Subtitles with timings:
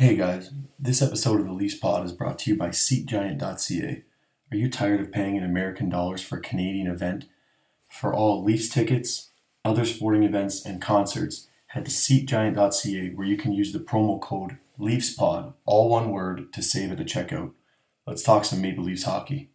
[0.00, 4.02] Hey guys, this episode of the Leafs Pod is brought to you by SeatGiant.ca.
[4.50, 7.26] Are you tired of paying in American dollars for a Canadian event?
[7.90, 9.28] For all Leafs tickets,
[9.62, 14.56] other sporting events, and concerts, head to SeatGiant.ca where you can use the promo code
[14.78, 17.52] LeafsPod, all one word, to save at the checkout.
[18.06, 19.50] Let's talk some Maple Leafs hockey.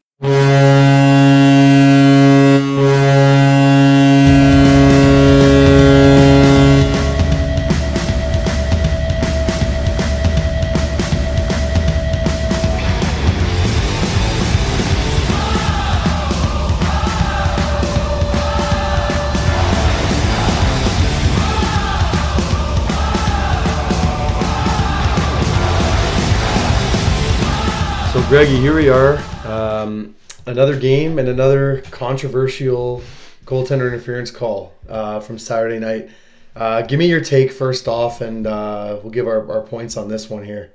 [28.55, 29.19] Here we are.
[29.45, 33.03] Um, another game and another controversial
[33.43, 36.09] goaltender interference call uh, from Saturday night.
[36.55, 40.07] Uh, give me your take first off, and uh, we'll give our, our points on
[40.07, 40.71] this one here.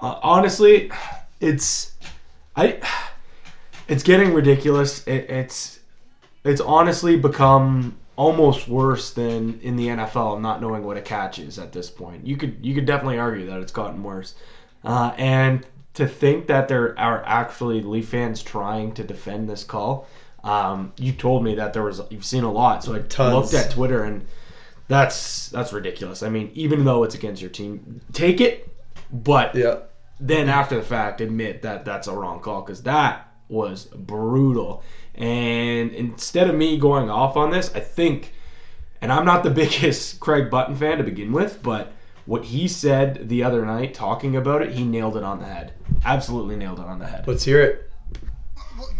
[0.00, 0.92] Uh, honestly,
[1.40, 1.94] it's
[2.54, 2.78] I
[3.88, 5.04] it's getting ridiculous.
[5.04, 5.80] It, it's
[6.44, 11.58] it's honestly become almost worse than in the NFL not knowing what a catch is
[11.58, 12.26] at this point.
[12.26, 14.34] You could you could definitely argue that it's gotten worse.
[14.84, 20.06] Uh, and to think that there are actually Leaf fans trying to defend this call.
[20.42, 23.52] Um, you told me that there was you've seen a lot, so I Tons.
[23.52, 24.26] looked at Twitter and
[24.88, 26.22] that's that's ridiculous.
[26.22, 28.68] I mean, even though it's against your team, take it,
[29.10, 29.76] but Yeah.
[30.20, 34.82] then after the fact admit that that's a wrong call because that was brutal
[35.14, 38.32] and instead of me going off on this i think
[39.02, 41.92] and i'm not the biggest craig button fan to begin with but
[42.24, 45.72] what he said the other night talking about it he nailed it on the head
[46.04, 47.90] absolutely nailed it on the head Let's hear it.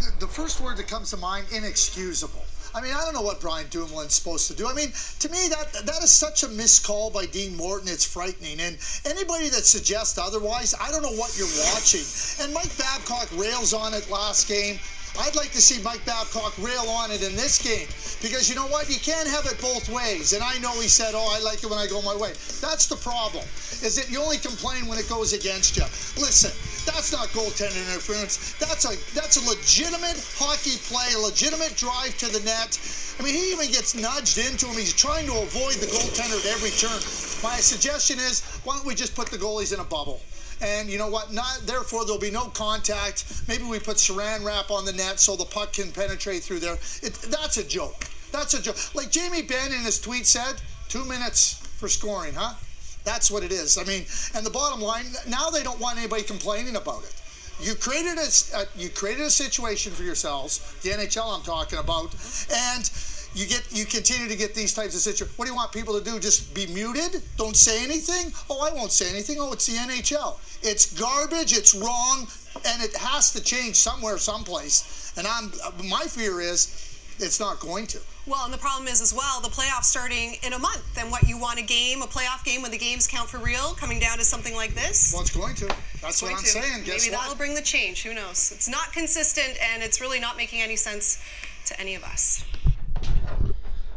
[0.00, 2.42] The- the first word that comes to mind, inexcusable.
[2.74, 4.66] I mean, I don't know what Brian Dumoulin's supposed to do.
[4.66, 7.88] I mean, to me, that that is such a miscall by Dean Morton.
[7.88, 8.58] It's frightening.
[8.58, 12.02] And anybody that suggests otherwise, I don't know what you're watching.
[12.42, 14.80] And Mike Babcock rails on it last game.
[15.16, 17.86] I'd like to see Mike Babcock rail on it in this game
[18.20, 18.90] because you know what?
[18.90, 20.32] You can't have it both ways.
[20.32, 22.86] And I know he said, "Oh, I like it when I go my way." That's
[22.86, 23.44] the problem.
[23.82, 25.84] Is that you only complain when it goes against you?
[26.18, 26.50] Listen,
[26.84, 28.54] that's not goaltender interference.
[28.58, 32.78] That's a that's a legitimate hockey play, a legitimate drive to the net.
[33.18, 34.74] I mean, he even gets nudged into him.
[34.74, 36.98] He's trying to avoid the goaltender at every turn.
[37.42, 40.20] My suggestion is, why don't we just put the goalies in a bubble?
[40.64, 41.30] And you know what?
[41.30, 43.42] Not therefore there'll be no contact.
[43.46, 46.78] Maybe we put saran wrap on the net so the puck can penetrate through there.
[47.02, 48.06] It, that's a joke.
[48.32, 48.76] That's a joke.
[48.94, 50.54] Like Jamie Benn in his tweet said,
[50.88, 52.54] two minutes for scoring, huh?
[53.04, 53.76] That's what it is.
[53.76, 57.14] I mean, and the bottom line now they don't want anybody complaining about it.
[57.60, 62.14] You created a, you created a situation for yourselves, the NHL I'm talking about,
[62.50, 62.90] and
[63.34, 65.36] you get you continue to get these types of situations.
[65.38, 66.18] What do you want people to do?
[66.20, 67.22] Just be muted?
[67.36, 68.32] Don't say anything?
[68.48, 69.38] Oh, I won't say anything.
[69.40, 70.38] Oh, it's the NHL.
[70.62, 71.52] It's garbage.
[71.52, 72.26] It's wrong,
[72.66, 75.12] and it has to change somewhere, someplace.
[75.16, 77.98] And I'm uh, my fear is it's not going to.
[78.26, 80.96] Well, and the problem is as well, the playoffs starting in a month.
[80.98, 83.74] And what you want a game, a playoff game when the games count for real,
[83.74, 85.12] coming down to something like this.
[85.12, 85.66] Well, it's going to.
[86.00, 86.48] That's what Going I'm to.
[86.48, 86.84] saying.
[86.84, 87.22] Guess Maybe what?
[87.22, 88.02] that'll bring the change.
[88.02, 88.50] Who knows?
[88.52, 91.18] It's not consistent, and it's really not making any sense
[91.66, 92.44] to any of us.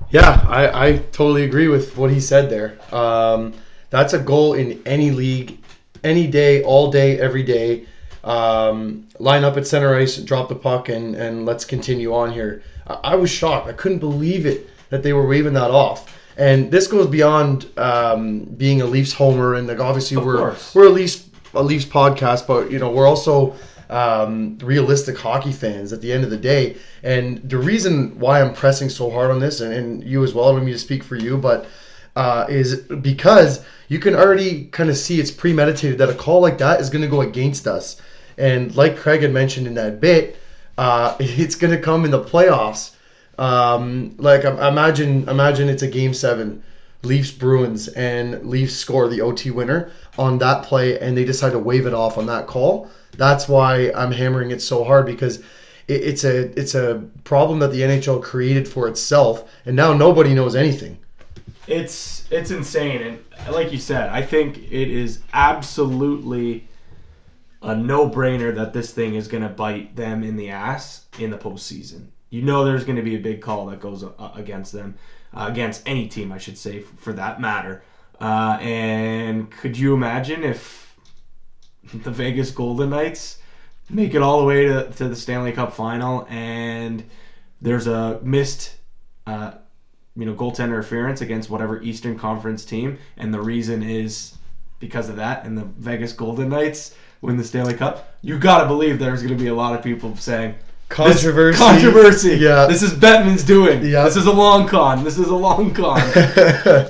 [0.10, 2.78] Yeah, I, I totally agree with what he said there.
[2.96, 3.54] Um,
[3.90, 5.60] that's a goal in any league,
[6.04, 7.86] any day, all day, every day.
[8.24, 12.64] Um, line up at center ice, drop the puck, and, and let's continue on here.
[12.88, 13.68] I, I was shocked.
[13.68, 16.14] I couldn't believe it that they were waving that off.
[16.38, 20.76] And this goes beyond um, being a Leafs homer, and like obviously Of we're course.
[20.76, 23.56] we're a Leafs a Leafs podcast, but you know we're also
[23.90, 26.78] um, realistic hockey fans at the end of the day.
[27.04, 30.50] And the reason why I'm pressing so hard on this, and, and you as well,
[30.50, 31.68] I don't mean to speak for you, but
[32.16, 36.58] uh, is because you can already kind of see it's premeditated that a call like
[36.58, 38.02] that is going to go against us.
[38.38, 40.38] And like Craig had mentioned in that bit,
[40.78, 42.96] uh, it's going to come in the playoffs.
[43.38, 46.64] Um, like imagine, imagine it's a game seven,
[47.04, 51.60] Leafs Bruins, and Leafs score the OT winner on that play, and they decide to
[51.60, 52.90] wave it off on that call.
[53.18, 55.38] That's why I'm hammering it so hard because
[55.88, 60.34] it, it's a it's a problem that the NHL created for itself, and now nobody
[60.34, 60.98] knows anything.
[61.68, 63.20] it's it's insane and
[63.54, 66.68] like you said i think it is absolutely
[67.62, 71.38] a no-brainer that this thing is going to bite them in the ass in the
[71.38, 74.04] postseason you know there's going to be a big call that goes
[74.36, 74.96] against them
[75.34, 77.84] uh, against any team i should say for that matter
[78.20, 80.96] uh, and could you imagine if
[81.94, 83.40] the vegas golden knights
[83.90, 87.04] make it all the way to, to the stanley cup final and
[87.62, 88.76] there's a missed
[89.26, 89.52] uh,
[90.18, 94.36] you know goaltender interference against whatever Eastern Conference team, and the reason is
[94.80, 98.68] because of that, and the Vegas Golden Knights win the Stanley Cup, you got to
[98.68, 100.56] believe there's going to be a lot of people saying.
[100.90, 101.58] "This- Controversy.
[101.58, 102.38] controversy.
[102.38, 102.66] Yeah.
[102.66, 103.86] This is Bettman's doing.
[103.86, 104.04] Yeah.
[104.04, 105.04] This is a long con.
[105.04, 106.02] This is a long con.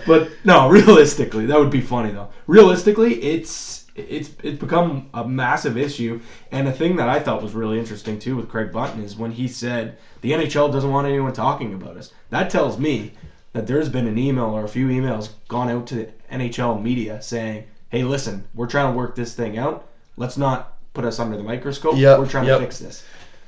[0.08, 2.30] but no, realistically, that would be funny though.
[2.46, 6.22] Realistically, it's it's it's become a massive issue,
[6.52, 9.32] and a thing that I thought was really interesting too with Craig Button is when
[9.32, 12.14] he said the NHL doesn't want anyone talking about us.
[12.30, 13.14] That tells me
[13.54, 17.22] that there's been an email or a few emails gone out to the NHL media
[17.22, 19.88] saying, "Hey, listen, we're trying to work this thing out.
[20.16, 21.98] Let's not put us under the microscope.
[21.98, 22.60] Yep, we're trying yep.
[22.60, 23.04] to fix this."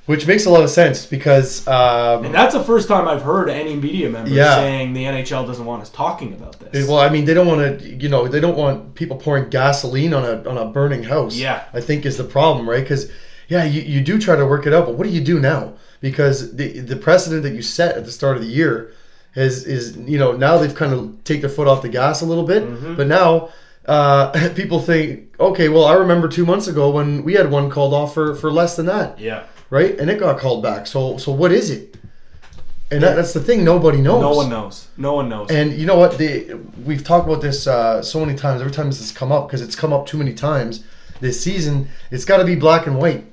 [0.10, 3.48] Which makes a lot of sense because um, And that's the first time I've heard
[3.48, 4.56] any media member Yeah.
[4.56, 6.88] saying the NHL doesn't want us talking about this.
[6.88, 10.16] Well, I mean, they don't want to, you know, they don't want people pouring gasoline
[10.16, 11.36] on a on a burning house.
[11.36, 11.64] Yeah.
[11.74, 12.82] I think is the problem, right?
[12.84, 13.12] Because
[13.50, 15.74] yeah, you, you do try to work it out, but what do you do now?
[16.02, 18.92] Because the the precedent that you set at the start of the year
[19.36, 22.26] is is you know now they've kind of take their foot off the gas a
[22.26, 22.96] little bit, Mm-hmm.
[22.96, 23.50] but now.
[23.86, 27.92] Uh, people think, okay, well, I remember two months ago when we had one called
[27.92, 29.46] off for, for less than that, yeah.
[29.70, 29.98] Right?
[30.00, 30.88] And it got called back.
[30.88, 31.98] So, so what is it?
[32.92, 33.64] And that, that's the thing.
[33.64, 34.22] Nobody knows.
[34.22, 34.88] No one knows.
[34.98, 35.52] No one knows.
[35.52, 36.18] And you know what?
[36.18, 38.62] The, we've talked about this uh, so many times.
[38.62, 40.84] Every time this has come up, because it's come up too many times
[41.20, 43.26] this season, it's got to be black and white.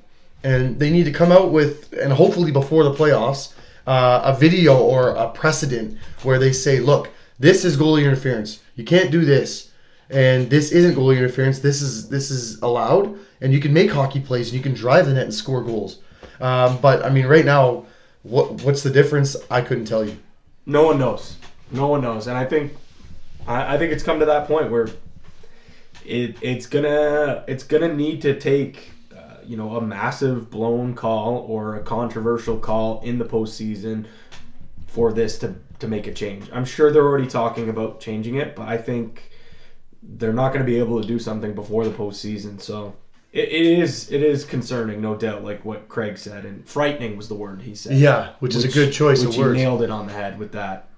[0.45, 3.55] And they need to come out with, and hopefully before the playoffs,
[3.87, 8.61] uh, a video or a precedent where they say, look, this is goalie interference.
[8.75, 9.71] You can't do this.
[10.11, 11.59] And this isn't goalie interference.
[11.59, 15.07] This is this is allowed, and you can make hockey plays, and you can drive
[15.07, 15.99] the net and score goals.
[16.41, 17.87] Um, but I mean, right now,
[18.23, 19.37] what what's the difference?
[19.51, 20.17] I couldn't tell you.
[20.67, 21.37] no one knows.
[21.71, 22.27] No one knows.
[22.27, 22.73] And I think,
[23.47, 24.89] I, I think it's come to that point where
[26.05, 28.91] it it's gonna it's gonna need to take.
[29.15, 34.07] Uh, you know, a massive blown call or a controversial call in the postseason
[34.87, 36.49] for this to, to make a change.
[36.53, 39.31] I'm sure they're already talking about changing it, but I think
[40.03, 42.61] they're not going to be able to do something before the postseason.
[42.61, 42.95] So
[43.37, 47.29] it, it is it is concerning, no doubt, like what Craig said, and frightening was
[47.29, 47.99] the word he said.
[47.99, 49.57] Yeah, which is a good choice which of he words.
[49.57, 50.89] nailed it on the head with that.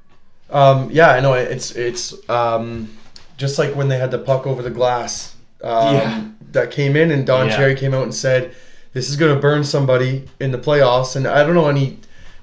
[0.51, 1.35] Um, yeah, I know.
[1.35, 2.89] It's it's um,
[3.37, 6.25] just like when they had the puck over the glass um, Yeah.
[6.53, 7.57] that came in, and Don Yeah.
[7.57, 8.55] Cherry came out and said,
[8.93, 11.99] "This is going to burn somebody in the playoffs." And I don't know any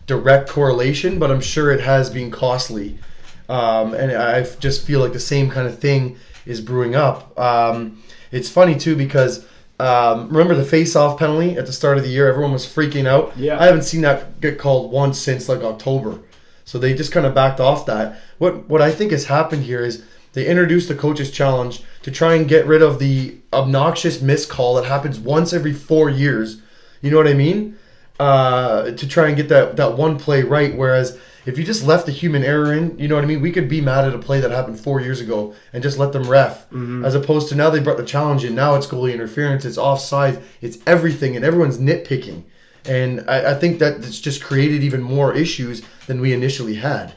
[0.07, 2.99] direct correlation, but I'm sure it has been costly.
[3.47, 7.39] Um, and I just feel like the same kind of thing is brewing up.
[7.39, 9.45] Um, it's funny too because.
[9.79, 12.29] Um, remember the face-off penalty at the start of the year?
[12.29, 13.37] Everyone was freaking out.
[13.37, 13.59] Yeah.
[13.59, 16.19] I haven't seen that get called once since like October.
[16.63, 18.19] So they just kind of backed off that.
[18.37, 22.35] What what I think has happened here is they introduced the coaches challenge to try
[22.35, 26.61] and get rid of the obnoxious miscall that happens once every four years.
[27.01, 27.77] You know what I mean?
[28.19, 30.75] Uh, to try and get that that one play right.
[30.75, 33.41] Whereas if you just left the human error in, you know what I mean?
[33.41, 36.11] We could be mad at a play that happened four years ago and just let
[36.11, 36.65] them ref.
[36.69, 37.05] Mm-hmm.
[37.05, 38.55] As opposed to now they brought the challenge in.
[38.55, 39.65] Now it's goalie interference.
[39.65, 40.41] It's offside.
[40.61, 42.43] It's everything, and everyone's nitpicking.
[42.85, 47.13] And I, I think that it's just created even more issues than we initially had.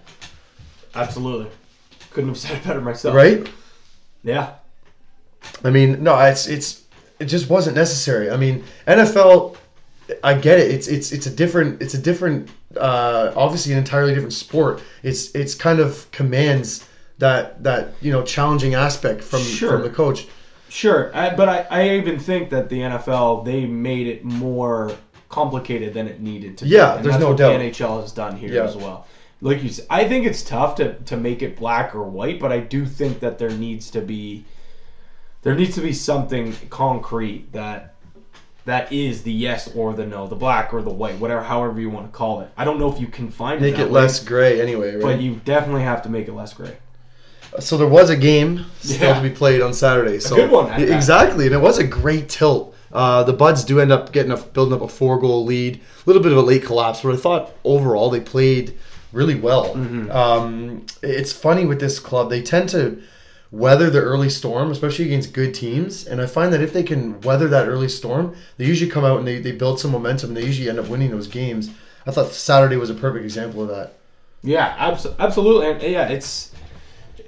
[0.95, 1.51] Absolutely,
[2.11, 3.15] couldn't have said it better myself.
[3.15, 3.49] Right?
[4.23, 4.55] Yeah.
[5.65, 6.85] I mean, no, it's it's
[7.19, 8.31] it just wasn't necessary.
[8.31, 9.57] I mean, NFL,
[10.25, 10.71] I get it.
[10.71, 14.83] It's it's it's a different it's a different uh, obviously an entirely different sport.
[15.03, 16.87] It's it's kind of commands
[17.19, 19.73] that that you know challenging aspect from Sure.
[19.73, 20.27] from the coach.
[20.71, 24.93] Sure, I, but I, I even think that the NFL they made it more
[25.31, 26.65] complicated than it needed to.
[26.65, 26.71] be.
[26.71, 27.59] Yeah, and there's no doubt.
[27.59, 28.65] The NHL has done here Yeah.
[28.65, 29.07] as well.
[29.41, 32.51] Like you said, I think it's tough to, to make it black or white, but
[32.51, 34.45] I do think that there needs to be
[35.43, 37.95] there needs to be something concrete that
[38.69, 41.89] that is the yes or the no, the black or the white, whatever, however you
[41.91, 42.51] want to call it.
[42.57, 44.95] I don't know if you can find Make it, that it way, less gray anyway,
[44.95, 45.03] right?
[45.03, 46.77] but you definitely have to make it less gray.
[47.61, 49.21] So there was a game still Yeah.
[49.21, 50.21] to be played on Saturday.
[50.21, 52.75] So good one exactly, and it was a great tilt.
[52.93, 55.77] Uh, the Buds do end up getting a building up a four goal lead.
[55.77, 58.79] A little bit of a late collapse, but I thought overall they played
[59.13, 59.75] really well.
[59.75, 60.11] Mm-hmm.
[60.11, 63.01] Um, it's funny with this club; they tend to
[63.51, 66.07] weather the early storm, especially against good teams.
[66.07, 69.19] And I find that if they can weather that early storm, they usually come out
[69.19, 70.31] and they, they build some momentum.
[70.31, 71.71] and They usually end up winning those games.
[72.07, 73.95] I thought Saturday was a perfect example of that.
[74.43, 76.53] Yeah, abso- absolutely, and yeah, it's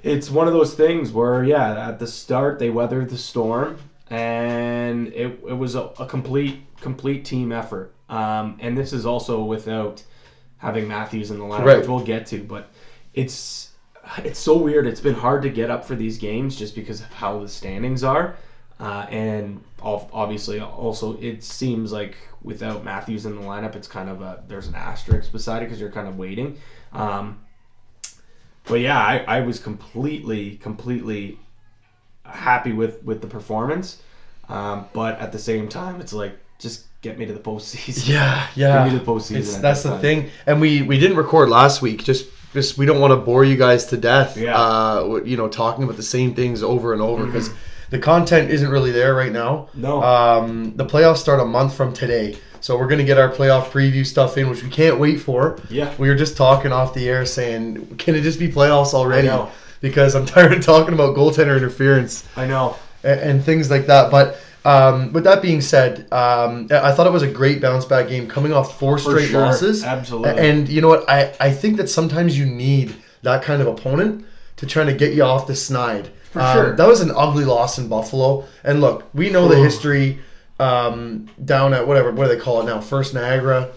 [0.01, 3.77] it's one of those things where yeah, at the start they weathered the storm,
[4.09, 7.93] and it, it was a, a complete complete team effort.
[8.09, 10.03] Um, and this is also without
[10.57, 11.79] having Matthews in the lineup, Right.
[11.79, 12.69] which we'll get to, but
[13.13, 13.70] it's
[14.19, 14.87] it's so weird.
[14.87, 18.03] It's been hard to get up for these games just because of how the standings
[18.03, 18.35] are.
[18.79, 24.21] Uh, and obviously, also it seems like without Matthews in the lineup, it's kind of
[24.21, 26.57] a there's an asterisk beside it because you're kind of waiting.
[26.91, 27.39] Um,
[28.65, 31.37] but yeah, I, I was completely, completely
[32.23, 34.01] happy with with the performance,
[34.49, 38.09] um, but at the same time, it's like just get me to the postseason.
[38.09, 38.83] Yeah, yeah.
[38.83, 40.01] Give me the postseason that's the time.
[40.01, 42.03] thing, and we we didn't record last week.
[42.03, 44.37] Just just we don't want to bore you guys to death.
[44.37, 44.57] Yeah.
[44.57, 47.49] Uh, you know, talking about the same things over and over because
[47.89, 49.69] the content isn't really there right now.
[49.73, 50.01] No.
[50.03, 54.05] Um, the playoffs start a month from today, so we're gonna get our playoff preview
[54.05, 55.59] stuff in, which we can't wait for.
[55.69, 55.93] Yeah.
[55.97, 59.29] We were just talking off the air, saying, "Can it just be playoffs already?"
[59.81, 62.75] Because I'm tired of talking about goaltender interference I know.
[63.03, 64.11] and, and things like that.
[64.11, 68.09] But um, with that being said, um, I thought it was a great bounce back
[68.09, 69.41] game coming off four straight sure.
[69.41, 69.83] losses.
[69.83, 70.37] Absolutely.
[70.47, 71.09] And you know what?
[71.09, 74.25] I, I think that sometimes you need that kind of opponent
[74.57, 76.09] to try to get you off the snide.
[76.31, 76.75] For Um, sure.
[76.75, 78.45] That was an ugly loss in Buffalo.
[78.63, 80.19] And look, we know the history
[80.59, 82.79] um, down at whatever, what do they call it now?
[82.79, 83.69] First Niagara.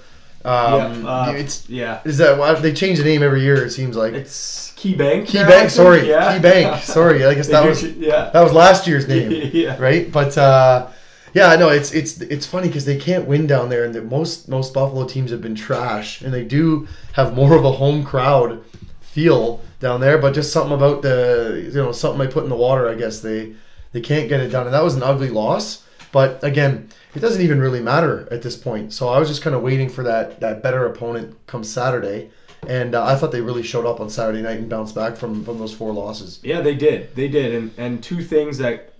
[0.44, 1.08] Um, yeah.
[1.08, 2.00] Uh, it's yeah.
[2.04, 3.64] is that why they change the name every year?
[3.64, 5.28] It seems like It's Key Bank.
[5.28, 5.70] Key now, Bank.
[5.70, 6.34] Sorry, Yeah.
[6.34, 6.82] Key Bank.
[6.84, 8.30] Sorry, I guess that was yeah.
[8.30, 9.78] that was last year's name yeah.
[9.78, 10.12] right?
[10.12, 10.88] But uh,
[11.32, 14.04] yeah, I know it's it's it's funny because they can't win down there, and that
[14.04, 18.04] most most Buffalo teams have been trash, and they do have more of a home
[18.04, 18.62] crowd
[19.00, 20.18] feel down there.
[20.18, 23.20] But just something about the you know something they put in the water, I guess
[23.20, 23.54] they
[23.92, 25.83] they can't get it done, and that was an ugly loss.
[26.14, 28.92] But again, it doesn't even really matter at this point.
[28.92, 32.30] So I was just kind of waiting for that that better opponent come Saturday.
[32.68, 35.44] And uh, I thought they really showed up on Saturday night and bounced back from,
[35.44, 36.38] from those four losses.
[36.44, 37.16] Yeah, they did.
[37.16, 37.52] They did.
[37.52, 38.92] And and two things that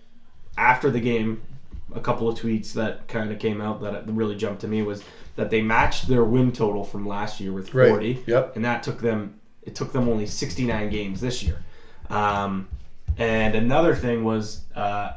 [0.59, 1.41] after the game,
[1.95, 5.05] a couple of tweets that kind of came out that really jumped to me was
[5.37, 7.91] that they matched their win total from last year with Right.
[7.91, 8.25] 40.
[8.27, 8.57] Yep.
[8.57, 11.63] And that took them it took them only 69 games this year.
[12.11, 12.69] Um,
[13.17, 15.13] and another thing was uh,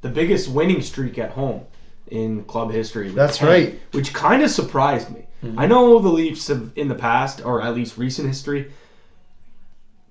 [0.00, 1.62] the biggest winning streak at home
[2.08, 3.10] in club history.
[3.10, 3.68] That's 10, right.
[3.68, 3.96] Mm-hmm.
[3.98, 5.26] Which kind of surprised me.
[5.56, 8.70] I know the Leafs have in the past, or at least recent history,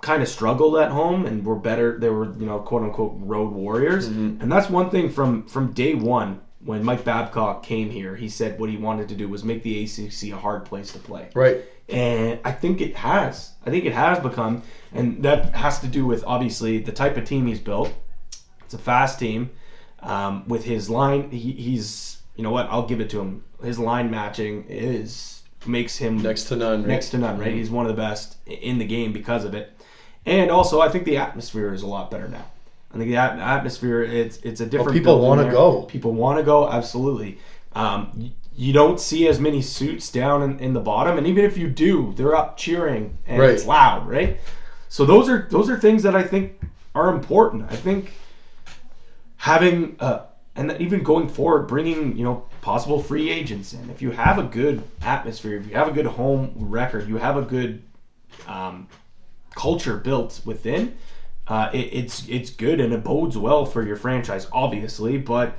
[0.02, 2.00] kind of struggled at home and were better.
[2.00, 4.42] They were, you know, quote unquote road warriors, Mm-hmm.
[4.42, 8.16] and that's one thing from from day one when Mike Babcock came here.
[8.16, 11.00] He said what he wanted to do was make the ACC a hard place to
[11.00, 11.62] play, Right.
[11.90, 13.52] and I think it has.
[13.66, 17.26] I think it has become, and that has to do with obviously the type of
[17.26, 17.94] team he's built.
[18.66, 19.52] It's a fast team.
[20.02, 22.68] Um, with his line, he, he's you know what?
[22.70, 23.44] I'll give it to him.
[23.64, 26.80] His line matching is makes him Next to none.
[26.82, 26.88] Right?
[26.88, 27.52] next to none, right?
[27.54, 29.74] He's one of the best in the game because of it.
[30.26, 32.46] And also, I think the atmosphere is a lot better now.
[32.94, 34.94] I think the at- atmosphere it's it's a different.
[34.94, 35.84] people wanna go.
[35.84, 37.38] People want to go absolutely.
[37.74, 41.58] Um, you don't see as many suits down in, in the bottom, and even if
[41.58, 43.52] you do, they're up cheering and Right.
[43.52, 44.38] it's loud, right?
[44.90, 46.60] So those are those are things that I think
[46.96, 47.66] are important.
[47.72, 48.14] I think
[49.40, 53.90] having uh, and even going forward, bringing you know possible free agents in.
[53.90, 57.38] If you have a good atmosphere, if you have a good home record, you have
[57.38, 57.82] a good
[58.48, 58.88] um,
[59.56, 60.96] culture built within.
[61.48, 65.18] Uh, it, it's it's good and it bodes well for your franchise, obviously.
[65.18, 65.58] But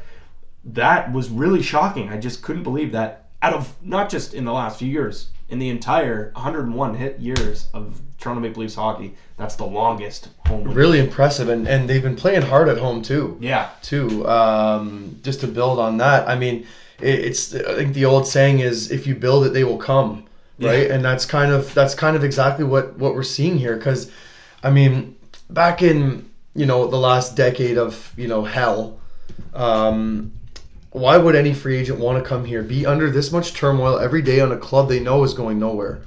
[0.64, 2.10] that was really shocking.
[2.10, 5.58] I just couldn't believe that out of not just in the last few years, in
[5.58, 10.64] the entire 101 hit years of Toronto Maple Leafs hockey, that's the longest home.
[10.64, 13.68] really impressive and, and they've been playing hard at home too Yeah.
[13.82, 16.66] too um, just to build on that i mean
[17.00, 20.24] it, it's i think the old saying is if you build it they will come
[20.58, 20.94] right Yeah.
[20.94, 24.10] and that's kind of that's kind of exactly what what we're seeing here because
[24.62, 25.16] i mean
[25.48, 28.98] back in you know the last decade of you know hell
[29.54, 30.32] um,
[30.92, 34.22] why would any free agent want to come here, be under this much turmoil every
[34.22, 36.00] day on a club they know is going nowhere,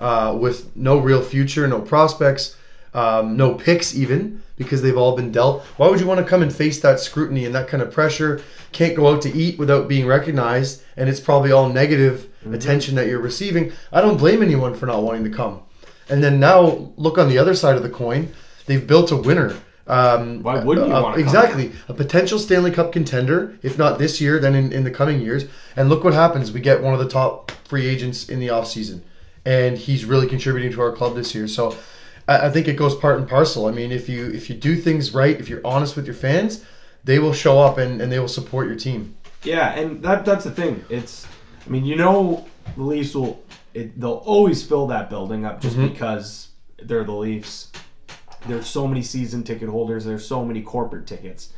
[0.00, 2.56] uh, with no real future, no prospects,
[2.94, 5.62] um, no picks even because they've all been dealt?
[5.76, 8.40] Why would you want to come and face that scrutiny and that kind of pressure?
[8.72, 13.08] Can't go out to eat without being recognized, and it's probably all negative attention that
[13.08, 13.72] you're receiving.
[13.92, 15.62] I don't blame anyone for not wanting to come.
[16.08, 18.32] And then now look on the other side of the coin.
[18.66, 19.54] They've built a winner.
[19.88, 24.38] Um, Why wouldn't you uh, exactly a potential Stanley Cup contender, if not this year,
[24.38, 25.46] then in, in the coming years.
[25.76, 26.52] And look what happens.
[26.52, 29.00] We get one of the top free agents in the offseason.
[29.46, 31.48] And he's really contributing to our club this year.
[31.48, 31.76] So
[32.28, 33.66] I, I think it goes part and parcel.
[33.66, 36.64] I mean, if you if you do things right, if you're honest with your fans,
[37.04, 39.16] they will show up and, and they will support your team.
[39.42, 40.84] Yeah, and that that's the thing.
[40.90, 41.26] It's,
[41.66, 43.42] I mean, you know, the Leafs will,
[43.72, 46.48] it, they'll always fill that building up just because
[46.82, 47.72] they're the Leafs.
[48.46, 50.04] There's so many season ticket holders.
[50.04, 51.52] There's so many corporate tickets.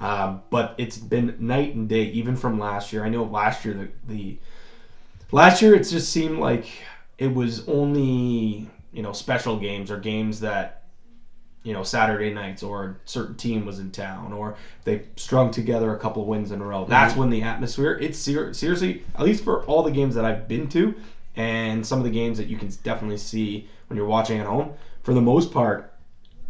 [0.00, 3.04] Um, but it's been night and day, even from last year.
[3.04, 4.38] I know last year the, the
[5.32, 6.66] last year it just seemed like
[7.18, 10.84] it was only you know special games or games that
[11.62, 15.94] you know Saturday nights or a certain team was in town or they strung together
[15.94, 16.84] a couple wins in a row.
[16.84, 17.98] That's when the atmosphere.
[18.00, 20.94] It's ser- seriously at least for all the games that I've been to
[21.36, 24.74] and some of the games that you can definitely see when you're watching at home.
[25.02, 25.92] For the most part,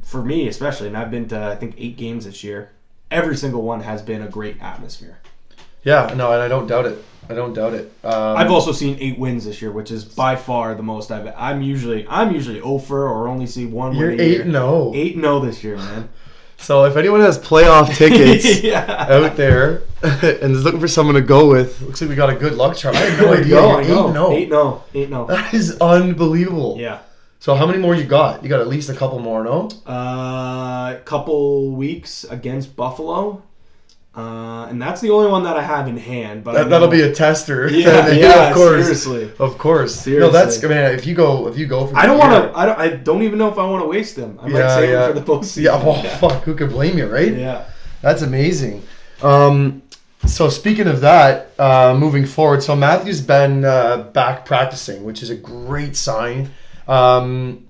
[0.07, 2.71] for me especially, and I've been to I think eight games this year.
[3.11, 5.19] every single one has been a great atmosphere.
[5.83, 7.05] Yeah, no, and I don't doubt it.
[7.29, 7.93] I don't doubt it.
[8.05, 11.33] Um, I've also seen eight wins this year, which is by far the most I've.
[11.37, 13.95] I'm usually I'm usually over or only see one.
[13.97, 14.93] you're win eight and zero.
[14.95, 16.09] Eight and zero this year, man.
[16.59, 19.07] So if anyone has playoff tickets yeah.
[19.11, 22.35] out there and is looking for someone to go with, looks like we got a
[22.37, 22.97] good luck charm.
[22.97, 23.45] I had no idea.
[23.45, 24.31] you go, You're I eight zero.
[24.33, 25.27] Eight no, eight no.
[25.27, 26.77] That is unbelievable.
[26.79, 27.01] Yeah.
[27.47, 28.43] So how many more you got?
[28.43, 29.69] You got at least a couple more, no?
[29.87, 33.41] Uh, couple weeks against Buffalo,
[34.17, 36.43] uh, and that's the only one that I have in hand.
[36.43, 37.71] But That, that'll be a tester.
[37.71, 38.83] yeah, yeah, of course.
[38.83, 39.31] seriously.
[39.39, 39.95] Of course.
[39.95, 40.27] Seriously.
[40.27, 42.59] No, that's I mean, if you go, if you go for, I don't want to.
[42.59, 42.79] I don't.
[42.81, 44.41] I don't even know if I want to waste them.
[44.43, 45.07] I might Yeah, save yeah.
[45.07, 45.63] them for the postseason.
[45.63, 45.85] Yeah.
[45.85, 46.43] Well, fuck.
[46.43, 47.33] Who could blame you, right?
[47.33, 47.67] yeah.
[48.03, 48.83] That's amazing.
[49.23, 49.83] Um,
[50.27, 55.31] so speaking of that, uh, moving forward, so Matthew's been uh, back practicing, which is
[55.31, 56.51] a great sign.
[56.89, 57.67] Um,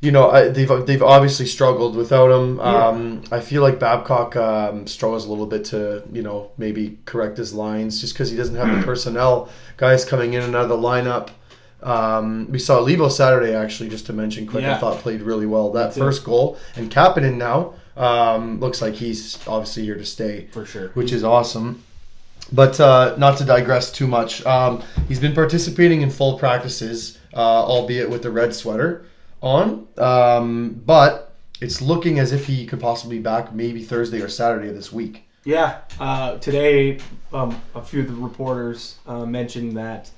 [0.00, 2.60] you know, I, they've they've obviously struggled without him.
[2.60, 7.38] Um, I feel like Babcock um, struggles a little bit to you know maybe correct
[7.38, 9.48] his lines just because he doesn't have the personnel.
[9.78, 11.30] Guys coming in and out of the lineup.
[11.82, 14.64] Um, we saw Leivo Saturday actually, just to mention quick.
[14.64, 15.70] I thought played really well.
[15.72, 20.64] That first goal and Kapanen now um, looks like he's obviously here to stay For
[20.66, 20.88] sure.
[20.88, 21.82] which is awesome.
[22.52, 27.64] But uh, not to digress too much, um, he's been participating in full practices, uh,
[27.64, 29.06] albeit with the red sweater
[29.42, 29.86] on.
[29.98, 34.68] Um, but it's looking as if he could possibly be back maybe Thursday or Saturday
[34.68, 35.28] of this week.
[35.44, 35.80] Yeah.
[36.00, 36.98] Uh, today,
[37.32, 40.10] um, a few of the reporters uh, mentioned that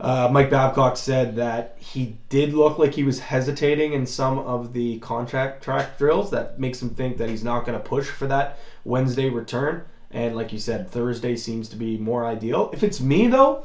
[0.00, 4.72] uh, Mike Babcock said that he did look like he was hesitating in some of
[4.72, 6.30] the contract track drills.
[6.30, 9.84] That makes him think that he's not going to push for that Wednesday return.
[10.10, 12.70] And like you said, Thursday seems to be more ideal.
[12.72, 13.64] If it's me, though,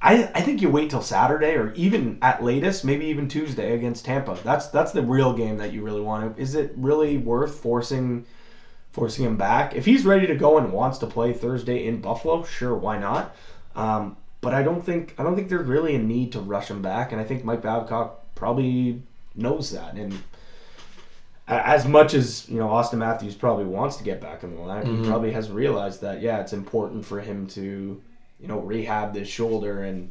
[0.00, 4.04] I, I think you wait till Saturday or even at latest, maybe even Tuesday against
[4.04, 4.38] Tampa.
[4.44, 6.36] That's that's the real game that you really want.
[6.36, 6.42] to.
[6.42, 8.24] Is it really worth forcing
[8.92, 9.74] forcing him back?
[9.74, 13.34] If he's ready to go and wants to play Thursday in Buffalo, sure, why not?
[13.74, 16.80] Um, but I don't think I don't think there's really a need to rush him
[16.80, 19.02] back, and I think Mike Babcock probably
[19.34, 19.94] knows that.
[19.94, 20.16] And
[21.48, 24.84] as much as you know, Auston Matthews probably wants to get back in the lineup,
[24.84, 28.00] he probably has realized that yeah, it's important for him to
[28.40, 30.10] you know rehab this shoulder and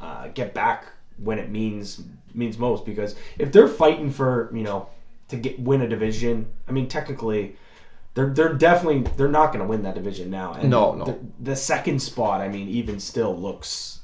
[0.00, 2.02] uh, get back when it means
[2.34, 2.84] means most.
[2.84, 4.88] Because if they're fighting for you know
[5.28, 7.56] to get win a division, I mean technically.
[8.14, 10.52] They're, they're definitely they're not going to win that division now.
[10.52, 11.06] And No, no.
[11.06, 14.00] The, the second spot, I mean, even still looks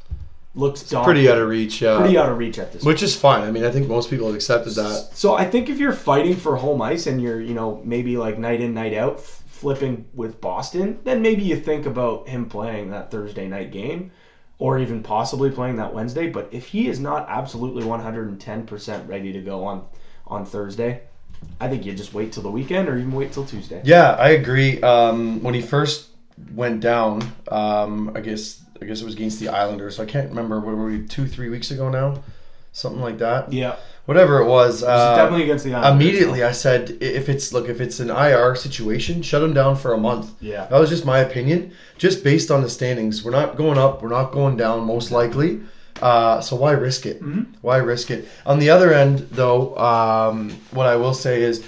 [0.59, 0.83] looks.
[1.05, 1.99] Pretty out of reach, yeah.
[1.99, 2.83] pretty out of reach at this.
[2.83, 3.43] Which is fine.
[3.43, 5.11] I mean, I think most people have accepted that.
[5.15, 8.39] So I think if you're fighting for home ice and you're, you know, maybe like
[8.39, 9.21] night in, night out,
[9.59, 14.13] flipping with Boston, then maybe you think about him playing that Thursday night game
[14.59, 16.29] or even possibly playing that Wednesday.
[16.29, 19.87] But if he is not absolutely 110% ready to go on,
[20.27, 21.03] on Thursday,
[21.61, 23.83] I think you just wait till the weekend or even wait till Tuesday.
[23.85, 24.81] Yeah, I agree.
[24.81, 26.11] Um, when he first
[26.55, 29.97] went down, um, I guess I guess it was against the Islanders.
[29.97, 30.61] So I can't remember.
[30.61, 32.23] What were we two, three weeks ago now?
[32.73, 33.53] Something like that.
[33.53, 33.77] Yeah.
[34.07, 34.83] Whatever it was.
[34.83, 36.07] Uh, definitely against the Islanders.
[36.07, 39.93] immediately I said if it's look if it's an IR situation, shut him down for
[39.93, 40.31] a month.
[40.41, 40.67] Yeah.
[40.67, 43.23] That was just my opinion, just based on the standings.
[43.25, 45.61] We're not going up, we're not going down, most likely.
[46.01, 47.21] Uh, so why risk it?
[47.21, 47.53] Mm-hmm.
[47.61, 48.29] Why risk it?
[48.47, 51.67] On the other end, though, um, what I will say is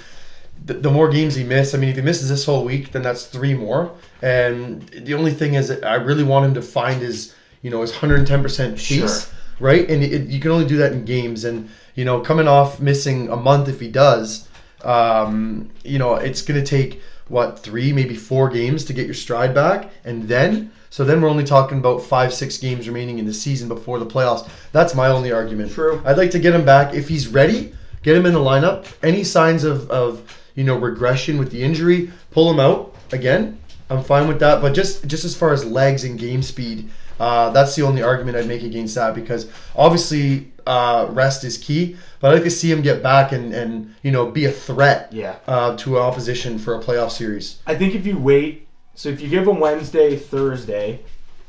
[0.65, 3.01] the, the more games he misses, I mean, if he misses this whole week, then
[3.01, 3.91] that's three more.
[4.21, 7.81] And the only thing is, that I really want him to find his, you know,
[7.81, 9.35] his 110% pace, Sure.
[9.61, 9.89] Right?
[9.89, 11.45] And it, you can only do that in games.
[11.45, 14.47] And, you know, coming off missing a month if he does,
[14.83, 19.13] um, you know, it's going to take, what, three, maybe four games to get your
[19.13, 19.91] stride back.
[20.03, 23.69] And then, so then we're only talking about five, six games remaining in the season
[23.69, 24.49] before the playoffs.
[24.73, 25.71] That's my only argument.
[25.71, 26.01] True.
[26.05, 27.73] I'd like to get him back if he's ready.
[28.03, 28.91] Get him in the lineup.
[29.03, 33.59] Any signs of, of you know regression with the injury, pull him out again.
[33.89, 34.61] I'm fine with that.
[34.61, 36.89] But just just as far as legs and game speed,
[37.21, 41.95] uh, that's the only argument I'd make against that because obviously uh, rest is key.
[42.19, 45.11] But I'd like to see him get back and and you know be a threat
[45.13, 45.35] Yeah.
[45.47, 47.59] uh, to opposition for a playoff series.
[47.67, 50.99] I think if you wait, so if you give him Wednesday, Thursday,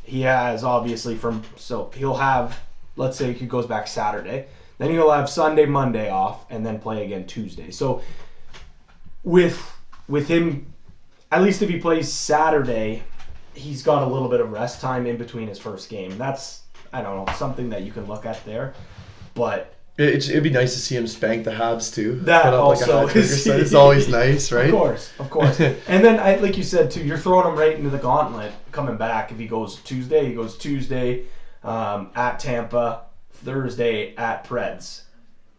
[0.02, 2.58] he has obviously from so he'll have
[2.96, 4.46] let's say he goes back Saturday,
[4.78, 7.70] then he'll have Sunday, Monday off, and then play again Tuesday.
[7.70, 8.02] So
[9.24, 9.58] with
[10.08, 10.72] with him,
[11.30, 13.02] at least if he plays Saturday,
[13.54, 16.16] he's got a little bit of rest time in between his first game.
[16.18, 16.62] That's
[16.92, 18.74] I don't know something that you can look at there,
[19.34, 22.16] but It, it'd be nice to see him spank the Habs too.
[22.20, 24.66] That Put up like a also or is- it's always nice, right?
[24.66, 25.60] Of course, of course.
[25.60, 28.96] and then, I, like you said too, you're throwing him right into the gauntlet coming
[28.96, 29.30] back.
[29.32, 31.24] If he goes Tuesday, he goes Tuesday
[31.62, 35.02] um, at Tampa, Thursday at Preds.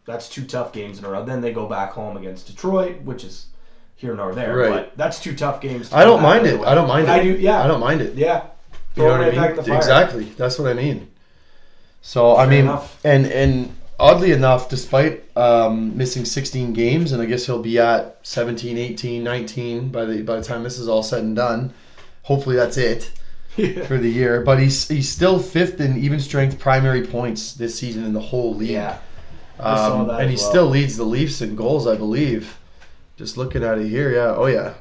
[0.05, 1.23] That's two tough games in a row.
[1.23, 3.47] Then they go back home against Detroit, which is
[4.03, 4.55] here nor there.
[4.55, 4.69] Right.
[4.69, 5.89] But that's two tough games.
[5.89, 6.55] to I don't mind it.
[6.55, 6.67] away.
[6.67, 7.09] I don't mind it.
[7.09, 7.31] I do.
[7.39, 7.63] Yeah.
[7.63, 8.13] I don't mind it.
[8.15, 8.43] Yeah.
[8.95, 9.75] You know Throw what I right mean?
[9.75, 10.23] Exactly.
[10.37, 11.07] That's what I mean.
[12.01, 13.03] So I mean, enough.
[13.05, 18.19] and and oddly enough, despite um, missing 16 games, and I guess he'll be at
[18.23, 21.73] 17, 18, 19 by the by the time this is all said and done.
[22.23, 23.11] Hopefully that's it
[23.57, 23.85] Yeah.
[23.85, 24.41] for the year.
[24.41, 28.53] But he's he's still fifth in even strength primary points this season in the whole
[28.53, 28.71] league.
[28.71, 28.99] Yeah.
[29.59, 30.49] Um, and he well.
[30.49, 32.57] still leads the Leafs in goals, I believe.
[33.17, 34.33] Just looking at it here, yeah.
[34.35, 34.73] Oh yeah,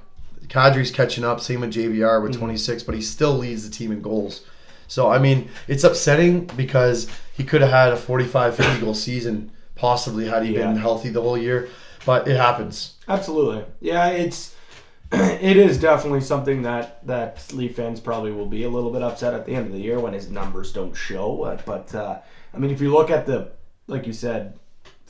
[0.47, 1.41] Kadri's catching up.
[1.41, 2.23] Same with JVR Mm-hmm.
[2.25, 4.45] with 26, but he still leads the team in goals.
[4.89, 9.51] So I mean, it's upsetting because he could have had a 45, 50 goal season,
[9.75, 11.69] possibly had he been healthy the whole year.
[12.05, 12.95] But it happens.
[13.09, 13.65] Absolutely.
[13.81, 14.55] Yeah, it's
[15.13, 19.35] it is definitely something that that Leaf fans probably will be a little bit upset
[19.35, 21.59] at the end of the year when his numbers don't show.
[21.65, 22.19] But uh,
[22.53, 23.53] I mean, if you look at the
[23.87, 24.59] like you said,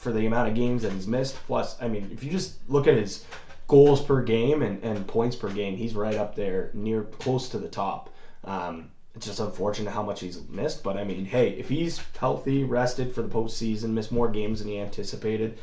[0.03, 2.89] for the amount of games that he's missed, plus I mean, if you just look
[2.89, 3.25] at his
[3.69, 7.59] goals per game and, and points per game, he's right up there, near close to
[7.59, 8.11] the top.
[8.43, 12.65] Um, it's just unfortunate how much he's missed, but I mean, hey, if he's healthy,
[12.65, 15.57] rested for the postseason, missed more games than he anticipated,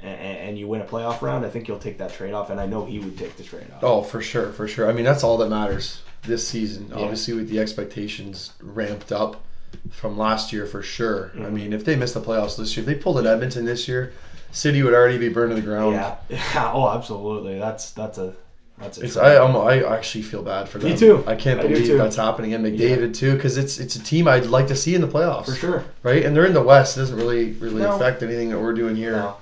[0.00, 2.58] and, and you win a playoff round, I think you'll take that trade off, and
[2.58, 3.84] I know he would take the trade off.
[3.84, 4.88] Oh, for sure, for sure.
[4.88, 6.90] I mean, that's all that matters this season.
[6.94, 9.44] Obviously, with the expectations ramped up
[9.90, 11.30] from last year, for sure.
[11.34, 11.44] Mm-hmm.
[11.44, 13.88] I mean, if they missed the playoffs this year, if they pulled at Edmonton this
[13.88, 14.12] year,
[14.50, 15.94] City would already be burned to the ground.
[15.94, 17.58] yeah, yeah, oh, absolutely.
[17.58, 18.34] That's that's a
[18.78, 19.04] that's a.
[19.04, 19.16] It's.
[19.16, 20.90] I I actually feel bad for them.
[20.90, 21.22] Me too.
[21.26, 24.46] I can't I believe that's happening, and McDavid too, because it's it's a team I'd
[24.46, 25.84] like to see in the playoffs for sure.
[26.02, 26.24] right?
[26.24, 26.96] And they're in the West.
[26.96, 27.96] It doesn't really really No.
[27.96, 29.16] affect anything that we're doing here.
[29.16, 29.36] No.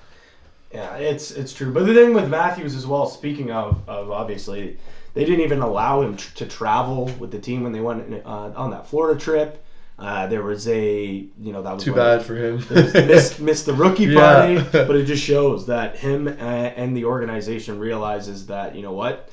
[0.72, 1.72] Yeah, it's it's true.
[1.72, 4.76] But the thing with Matthews as well, speaking of, of obviously,
[5.14, 8.52] they didn't even allow him tr- to travel with the team when they went uh,
[8.56, 9.62] on that Florida trip.
[9.98, 11.04] Uh, there was a,
[11.40, 12.56] you know, that was Too bad for him.
[12.70, 14.62] missed, missed the rookie Yeah.
[14.62, 19.30] party, but it just shows that him and the organization realizes that you know what,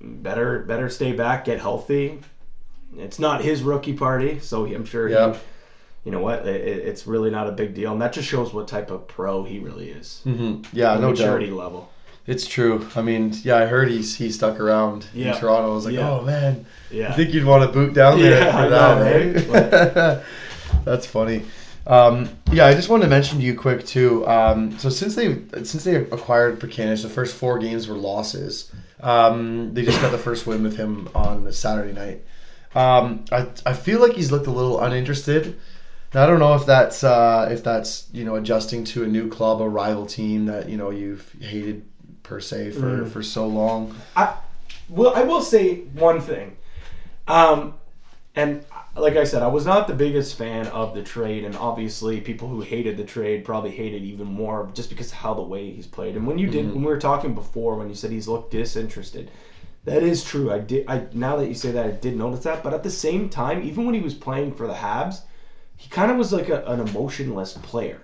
[0.00, 2.20] better better stay back, get healthy.
[2.96, 5.34] It's not his rookie party, so I'm sure Yeah.
[5.34, 5.38] he,
[6.04, 8.54] you know what, it, it- it's really not a big deal, and that just shows
[8.54, 10.22] what type of pro he really is.
[10.24, 10.64] Mhm.
[10.72, 11.18] Yeah, no doubt.
[11.18, 11.90] maturity level.
[12.28, 12.86] It's true.
[12.94, 15.32] I mean, yeah, I heard he's he stuck around Yeah.
[15.34, 15.72] in Toronto.
[15.72, 16.10] I was like, Yeah.
[16.10, 17.08] oh man, Yeah.
[17.08, 19.46] I think you'd want to boot down there Yeah, for that.
[19.48, 20.20] know, eh?
[20.84, 21.42] That's funny.
[21.86, 24.26] Um, yeah, I just wanted to mention to you quick too.
[24.28, 28.70] Um, so since they since they acquired Plekanec, the first four games were losses.
[29.00, 32.24] Um, they just got the first win with him on Saturday night.
[32.74, 35.56] Um, I I feel like he's looked a little uninterested.
[36.14, 39.28] Now, I don't know if that's uh, if that's you know adjusting to a new
[39.30, 41.84] club, a rival team that you know you've hated
[42.28, 43.10] per se for, Mm.
[43.10, 43.94] for so long.
[44.14, 44.34] I
[44.90, 46.56] well, I will say one thing,
[47.26, 47.74] um,
[48.36, 48.64] and
[48.96, 52.48] like I said, I was not the biggest fan of the trade, and obviously, people
[52.48, 55.86] who hated the trade probably hated even more just because of how the way he's
[55.86, 56.16] played.
[56.16, 59.30] And when you did, when we were talking before, when you said he's looked disinterested,
[59.84, 60.50] that is true.
[60.52, 60.84] I did.
[60.88, 62.62] I now that you say that, I did notice that.
[62.62, 65.20] But at the same time, even when he was playing for the Habs,
[65.76, 68.02] he kind of was like a, an emotionless player.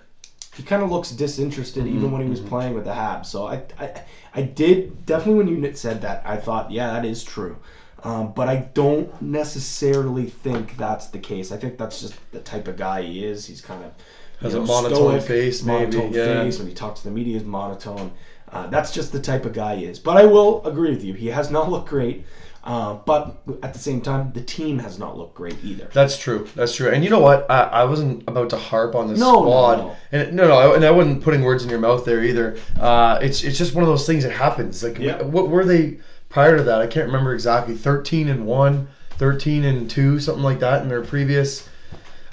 [0.55, 3.25] He kind of looks disinterested even when he was playing with the Habs.
[3.25, 4.01] So I, I,
[4.33, 7.57] I did definitely when you said that, I thought, yeah, that is true.
[8.03, 11.51] Um, but I don't necessarily think that's the case.
[11.51, 13.47] I think that's just the type of guy he is.
[13.47, 13.93] He's kind of
[14.41, 16.43] Has you a monotone stoic, face, maybe, monotone yeah.
[16.43, 16.59] face.
[16.59, 18.11] When he talks to the media, is monotone.
[18.51, 19.97] Uh, that's just the type of guy he is.
[19.97, 21.13] But I will agree with you.
[21.15, 22.25] He has not looked great.
[22.65, 25.87] Uh, but at the same time, the team has not looked great either.
[25.93, 26.47] That's true.
[26.55, 26.89] That's true.
[26.89, 27.45] And you know what?
[27.49, 29.75] I, I wasn't about to harp on the No, no, squad.
[29.77, 29.95] no.
[30.11, 32.57] And no, no, and I wasn't putting words in your mouth there either.
[32.79, 34.83] Uh, it's it's just one of those things that happens.
[34.83, 35.21] Like, Yeah.
[35.21, 35.99] what were they
[36.29, 36.81] prior to that?
[36.81, 37.75] I can't remember exactly.
[37.75, 41.69] Thirteen and one, 13 and two, something like that in their previous.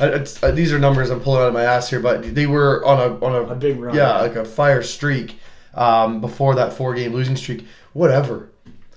[0.00, 0.06] I,
[0.42, 2.98] uh, these are numbers I'm pulling out of my ass here, but they were on
[2.98, 4.20] a on a, A big run, yeah, yeah.
[4.22, 5.38] like a fire streak
[5.74, 7.66] um, before that four game losing streak.
[7.92, 8.48] Whatever.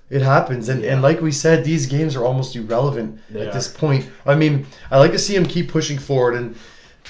[0.10, 3.68] It happens, and, and like we said, these games are almost irrelevant They at this
[3.68, 4.08] point.
[4.26, 6.56] I mean, I like to see him keep pushing forward, and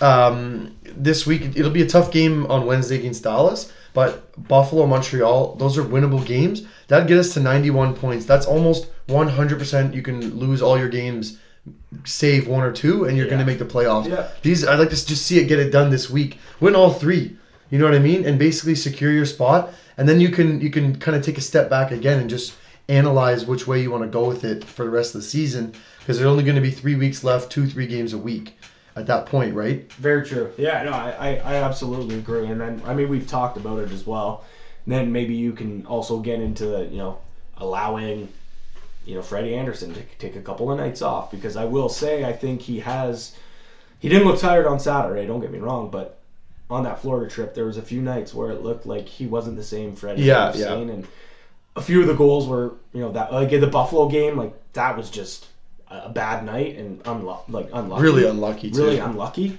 [0.02, 5.56] um, this week it'll be a tough game on Wednesday against Dallas, but Buffalo, Montreal,
[5.56, 6.64] those are winnable games.
[6.88, 8.26] That'd get us to 91 points.
[8.26, 9.94] That's almost 100%.
[9.94, 11.38] You can lose all your games,
[12.06, 13.32] save one or two, and you're Yeah.
[13.32, 14.08] going to make the playoffs.
[14.08, 14.28] Yeah.
[14.42, 16.40] These I'd like to just see it get it done this week.
[16.60, 17.36] Win all three.
[17.72, 18.26] You know what I mean?
[18.26, 21.42] And basically secure your spot, and then you can you can kind of take a
[21.42, 22.54] step back again and just
[22.88, 25.74] analyze which way you want to go with it for the rest of the season
[26.00, 28.58] because there's only going to be three weeks left, two three games a week
[28.96, 29.92] at that point, right?
[29.94, 30.54] Very true.
[30.58, 32.46] Yeah, no, I, I, I absolutely agree.
[32.46, 34.46] And then, I mean, we've talked about it as well.
[34.86, 37.18] And then maybe you can also get into, you know,
[37.58, 38.30] allowing,
[39.06, 41.32] you know, Freddie Andersen to take a couple of nights off.
[41.32, 43.36] Because I will say, I think he has,
[44.00, 46.20] he didn't look tired on Saturday, don't get me wrong, but
[46.70, 49.56] on that Florida trip, there was a few nights where it looked like he wasn't
[49.58, 50.74] the same Freddie Yeah, yeah.
[50.74, 51.08] And
[51.76, 54.54] a few of the goals were you know that like in the Buffalo game like
[54.74, 55.48] that was just
[55.90, 58.02] a bad night and unlu- like unlucky.
[58.04, 58.84] Really unlucky, too.
[58.84, 59.58] Really unlucky.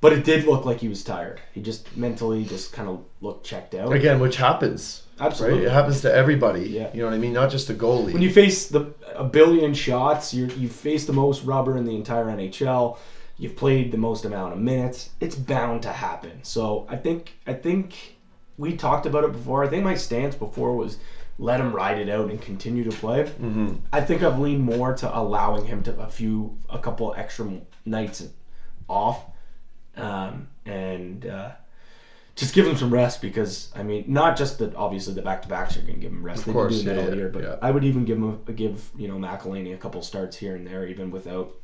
[0.00, 1.40] But it did look like he was tired.
[1.52, 3.92] He just mentally just kind of looked checked out.
[3.92, 5.02] Again, which happens.
[5.18, 5.60] Absolutely.
[5.60, 5.66] Right?
[5.66, 6.68] It happens to everybody.
[6.68, 6.90] Yeah.
[6.92, 7.32] You know what I mean?
[7.32, 8.12] Not just the goalie.
[8.12, 11.94] when you face the a billion shots, you you face the most rubber in the
[11.96, 12.98] entire NHL.
[13.38, 15.10] You've played the most amount of minutes.
[15.20, 16.40] It's bound to happen.
[16.42, 18.16] So I think I think
[18.56, 19.64] we talked about it before.
[19.64, 20.98] I think my stance before was
[21.38, 23.24] let him ride it out and continue to play.
[23.24, 23.76] Mm-hmm.
[23.92, 27.48] I think I've leaned more to allowing him to a few a couple extra
[27.84, 28.28] nights
[28.88, 29.24] off,
[29.96, 31.52] um, and uh,
[32.34, 34.74] just give him some rest because I mean, not just that.
[34.74, 36.40] Obviously, the back to backs are going to give him rest.
[36.40, 37.56] They've been course, that yeah, all year, but yeah.
[37.62, 40.66] I would even give him a, give you know McElhinney a couple starts here and
[40.66, 41.54] there, even without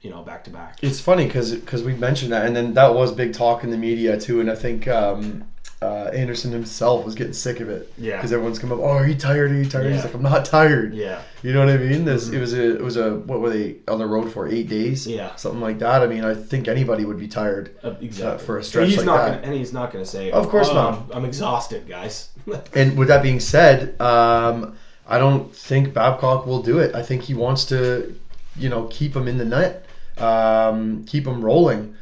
[0.00, 0.78] you know back to back.
[0.82, 3.78] It's funny because because we mentioned that, and then that was big talk in the
[3.78, 4.40] media too.
[4.40, 5.44] And I think um,
[5.84, 7.92] uh, Andersen himself was getting sick of it.
[7.98, 8.16] Yeah.
[8.16, 9.50] Because everyone's come up, oh, are you tired?
[9.50, 9.92] Are you tired?
[9.92, 10.94] He's like, I'm not tired.
[10.94, 12.04] Yeah, You know what I mean?
[12.04, 14.68] This it was a it was a what were they on the road for eight
[14.68, 15.06] days?
[15.06, 15.34] Yeah.
[15.36, 16.02] something like that.
[16.02, 17.76] I mean, I think anybody would be tired.
[17.84, 18.24] uh, exactly.
[18.24, 19.34] Uh, for a stretch and he's like not that.
[19.36, 20.92] Gonna, and he's not going to say, Of course "Oh, not.
[20.94, 22.30] I'm, I'm exhausted, guys."
[22.74, 26.94] And with that being said, um, I don't think Babcock will do it.
[26.94, 28.14] I think he wants to,
[28.56, 29.84] you know, keep him in the net,
[30.18, 31.94] um, keep him rolling.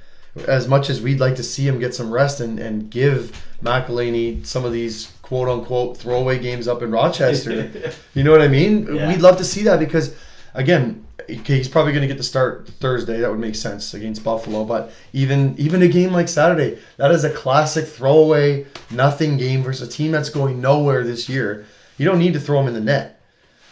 [0.47, 4.45] As much as we'd like to see him get some rest and, and give McElhinney
[4.47, 7.71] some of these quote unquote throwaway games up in Rochester,
[8.15, 8.95] you know what I mean?
[8.95, 9.09] Yeah.
[9.09, 10.17] We'd love to see that because,
[10.55, 13.21] again, okay, he's probably going to get the start Thursday.
[13.21, 14.65] That would make sense against Buffalo.
[14.65, 19.89] But even even a game like Saturday, that is a classic throwaway nothing game versus
[19.89, 21.67] a team that's going nowhere this year.
[21.99, 23.12] You don't need to throw him in the net.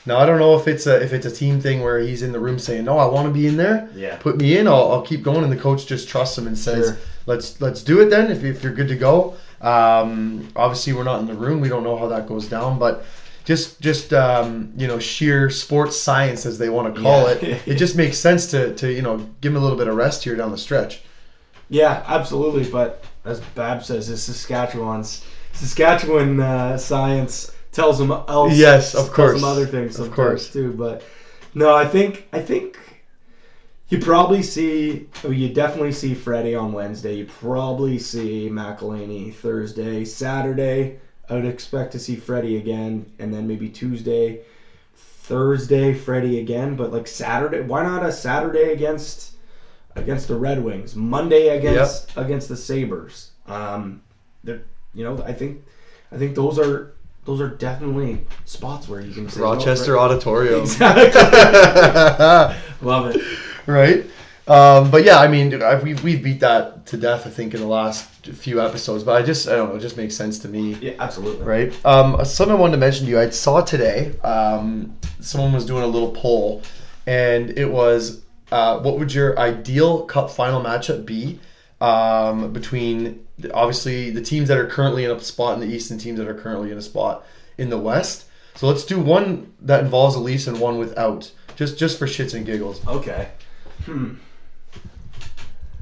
[0.06, 2.32] Now I don't know if it's a if it's a team thing where he's in
[2.32, 3.88] the room saying, "No, I want to be in there.
[3.94, 4.16] Yeah.
[4.16, 4.66] Put me in.
[4.66, 6.98] I'll, I'll keep going." And the coach just trusts him and says, Sure.
[7.26, 8.30] "Let's let's do it then.
[8.30, 11.60] If, if you're good to go." Um, obviously, we're not in the room.
[11.60, 13.04] We don't know how that goes down, but
[13.44, 17.34] just just um, you know sheer sports science as they want to call Yeah.
[17.34, 17.68] it.
[17.68, 20.24] It just makes sense to to you know give him a little bit of rest
[20.24, 21.02] here down the stretch.
[21.68, 22.64] Yeah, absolutely.
[22.70, 28.56] But as Bab says, it's Saskatchewan's Saskatchewan uh, science tells them else.
[28.56, 29.34] Yes, of tells course.
[29.40, 30.52] them other things, Of course.
[30.52, 30.72] too.
[30.72, 31.02] But
[31.54, 32.78] no, I think I think
[33.88, 35.08] you probably see.
[35.24, 37.14] oh, You definitely see Freddie on Wednesday.
[37.16, 40.98] You probably see McElhinney Thursday, Saturday.
[41.28, 44.40] I would expect to see Freddie again, and then maybe Tuesday,
[44.94, 46.74] Thursday, Freddie again.
[46.76, 49.28] But like Saturday, why not a Saturday against?
[49.96, 53.32] against the Red Wings, Monday against against the Sabres.
[53.48, 54.02] Um,
[54.44, 54.60] you
[54.94, 55.64] know, I think
[56.12, 60.60] I think those are those are definitely spots where you can say Rochester Fred- Auditorium.
[61.20, 62.56] Exactly.
[62.82, 63.22] Love it.
[63.66, 64.04] right?
[64.48, 67.26] Um, but yeah, I mean, I, we we beat that to death.
[67.26, 69.96] I think in the last few episodes, but I just I don't know, it just
[69.96, 70.74] makes sense to me.
[70.80, 71.44] Yeah, absolutely.
[71.46, 71.86] right?
[71.86, 73.20] Um, something I wanted to mention to you.
[73.20, 74.18] I saw today.
[74.20, 76.62] Um, someone was doing a little poll,
[77.06, 81.38] and it was, uh, what would your ideal Cup final matchup be
[81.80, 86.00] um, between obviously the teams that are currently in a spot in the East and
[86.00, 87.24] teams that are currently in a spot
[87.58, 88.26] in the West?
[88.56, 92.34] So let's do one that involves the Leafs and one without, just just for shits
[92.34, 93.28] and giggles, Okay.
[93.86, 94.14] Hmm.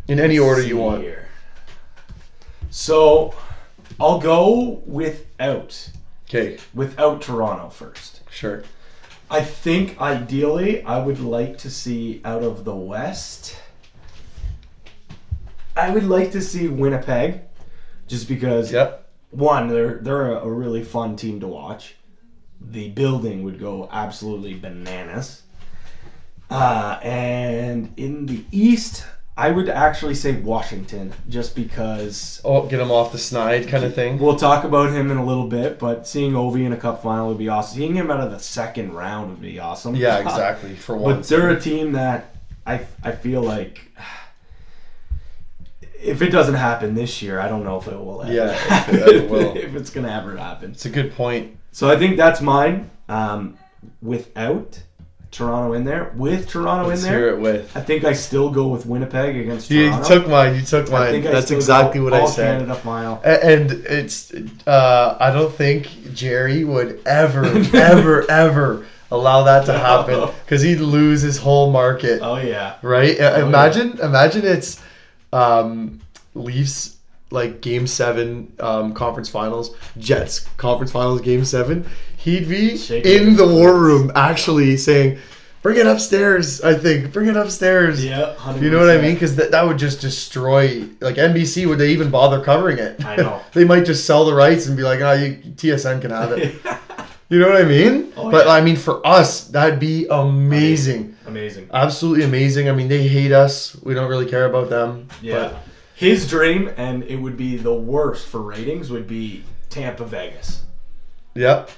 [0.06, 1.02] in any order you want.
[1.02, 1.28] here.
[2.70, 3.34] So,
[3.98, 5.90] I'll go without
[6.28, 8.20] Okay, without Toronto first.
[8.30, 8.62] sure.
[9.30, 13.56] I think ideally I would like to see out of the West.
[15.76, 17.40] I would like to see Winnipeg,
[18.08, 19.06] just because Yep.
[19.30, 21.94] one they're they're a, really fun team to watch.
[22.60, 25.42] The building would go absolutely bananas.
[26.50, 29.04] Uh, and in the East,
[29.36, 33.94] I would actually say Washington, just because Oh, get him off the snide kind of
[33.94, 34.18] thing.
[34.18, 37.28] We'll talk about him in a little bit, but seeing Ovi in a cup final
[37.28, 37.76] would be awesome.
[37.78, 39.94] Seeing him out of the second round would be awesome.
[39.94, 40.74] Yeah, exactly.
[40.74, 42.34] For one, but they're a team that
[42.66, 43.92] I I feel like
[46.00, 48.22] if it doesn't happen this year, I don't know if it will.
[48.22, 48.56] Ever Yeah,
[48.90, 49.56] it will.
[49.56, 50.70] if it's gonna ever happen.
[50.72, 51.56] it's a good point.
[51.72, 52.90] So I think that's mine.
[53.08, 53.56] Um,
[54.02, 54.80] without
[55.30, 57.76] Toronto in there, with Toronto Let's in hear there, it with.
[57.76, 60.08] I think I still go with Winnipeg against You Toronto.
[60.08, 60.54] took mine.
[60.54, 61.22] You took I mine.
[61.22, 62.60] That's exactly what I said.
[62.60, 63.20] Canada final.
[63.24, 64.32] A- And it's,
[64.66, 70.80] uh, I don't think Jerry would ever, ever, ever allow that to happen because he'd
[70.80, 72.76] lose his whole market, Oh yeah.
[72.82, 73.16] right?
[73.16, 73.44] Yeah.
[73.46, 74.80] imagine, imagine it's
[75.32, 76.00] um,
[76.34, 76.96] Leafs
[77.30, 81.86] like Game Seven um, conference finals, Jets conference finals, Game Seven.
[82.16, 85.18] He'd be Shaking in the war room actually saying.
[85.60, 86.62] Bring it upstairs.
[86.62, 87.12] I think.
[87.12, 88.02] Bring it upstairs.
[88.02, 88.62] Yeah, 100%.
[88.62, 89.14] You know what I mean?
[89.14, 90.84] Because that, that would just destroy.
[91.00, 93.04] Like NBC, would they even bother covering it?
[93.04, 93.40] I know.
[93.52, 96.54] they might just sell the rights and be like, "Oh, you, TSN can have it."
[97.30, 98.10] You know what I mean?
[98.16, 98.52] Oh, but yeah.
[98.52, 101.14] I mean, for us, that'd be amazing.
[101.28, 101.68] Amazing.
[101.72, 102.68] Absolutely amazing.
[102.68, 103.76] I mean, they hate us.
[103.82, 105.08] We don't really care about them.
[105.22, 105.58] Yeah.
[105.94, 110.62] His dream, and it would be the worst for ratings, would be Tampa Vegas.
[111.34, 111.70] Yep,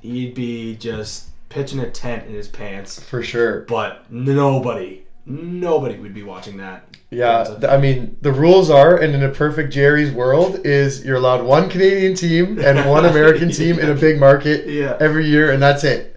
[0.00, 3.60] He'd be just pitching a tent in his pants, for sure.
[3.68, 6.96] but nobody, nobody would be watching that.
[7.10, 11.44] Yeah, I mean, the rules are, and in a perfect Jerry's world, is you're allowed
[11.44, 14.96] one Canadian team and one American team in a big market Yeah.
[14.98, 16.11] every year, and that's it.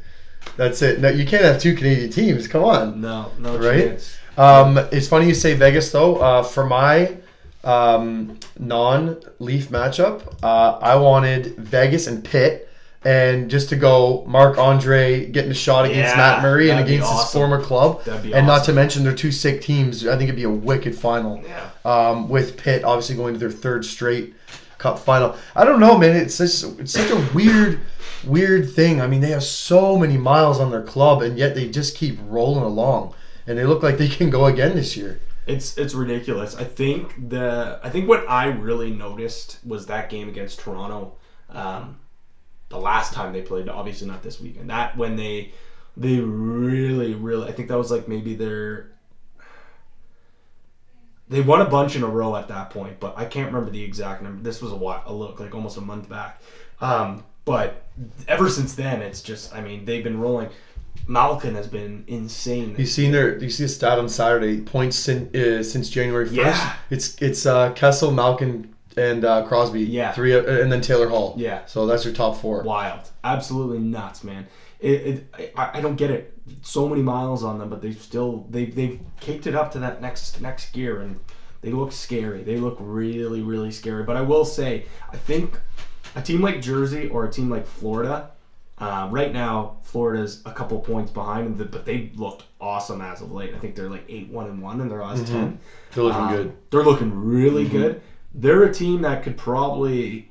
[0.58, 1.00] That's it.
[1.02, 2.48] No, you can't have two Canadian teams.
[2.48, 3.02] Come on.
[3.02, 3.90] No, no Right?
[3.90, 4.18] chance.
[4.38, 6.18] Um, it's funny you say Vegas though.
[6.18, 7.16] Uh, for my
[7.64, 12.70] um, non-Leaf matchup, uh, I wanted Vegas and Pitt,
[13.04, 17.32] and just to go Marc-Andre getting a shot against Yeah, Matt Murray and against his
[17.32, 20.06] former club, That'd be and not to mention they're two sick teams.
[20.08, 21.44] I think it'd be a wicked final.
[21.46, 21.70] Yeah.
[21.86, 24.36] Um, with Pitt obviously going to their third straight
[24.78, 25.36] cup final.
[25.56, 26.16] I don't know, man.
[26.16, 27.80] It's just, it's such a weird,
[28.26, 29.02] weird thing.
[29.02, 32.20] I mean, they have so many miles on their club, and yet they just keep
[32.28, 33.14] rolling along,
[33.48, 35.20] and they look like they can go again this year.
[35.48, 36.56] It's it's ridiculous.
[36.56, 41.18] I think the I think what I really noticed was that game against Toronto,
[41.50, 42.00] um,
[42.70, 43.70] the last time they played.
[43.70, 44.72] Obviously not this weekend.
[44.72, 45.54] That when they
[45.96, 48.95] they really really I think that was like maybe their
[51.30, 53.84] they won a bunch in a row at that point, but I can't remember the
[53.84, 54.44] exact number.
[54.44, 56.42] This was a while, a look like almost a month back.
[56.82, 57.84] Um, but
[58.28, 60.50] ever since then, it's just I mean they've been rolling.
[61.08, 62.76] Malkin has been insane.
[62.78, 63.38] You seen their?
[63.38, 64.62] You see a stat on Saturday?
[64.62, 66.38] Points sin, uh, since January first.
[66.38, 66.74] Yeah.
[66.90, 69.82] It's it's uh, Kessel, Malkin, and uh, Crosby.
[69.82, 70.14] Yeah.
[70.14, 71.36] Three, uh, and then Taylor Hall.
[71.38, 71.66] Yeah.
[71.66, 72.64] So that's your top four.
[72.64, 74.48] wild, absolutely nuts, man.
[74.86, 76.32] It, it I, I don't get it.
[76.62, 80.02] So many miles on them, but they still they they've kicked it up to that
[80.02, 81.20] next next gear, and
[81.62, 82.44] they look scary.
[82.44, 84.04] They look really really scary.
[84.04, 85.60] But I will say, I think
[86.16, 88.32] a team like Jersey or a team like Florida.
[88.78, 93.32] Uh, right now, Florida's a couple points behind them, but they looked awesome as of
[93.32, 93.56] late.
[93.56, 95.60] I think they're like eight one and one in their last ten.
[95.94, 96.58] They're looking Um, good.
[96.72, 98.02] They're looking really good.
[98.34, 100.30] They're a team that could probably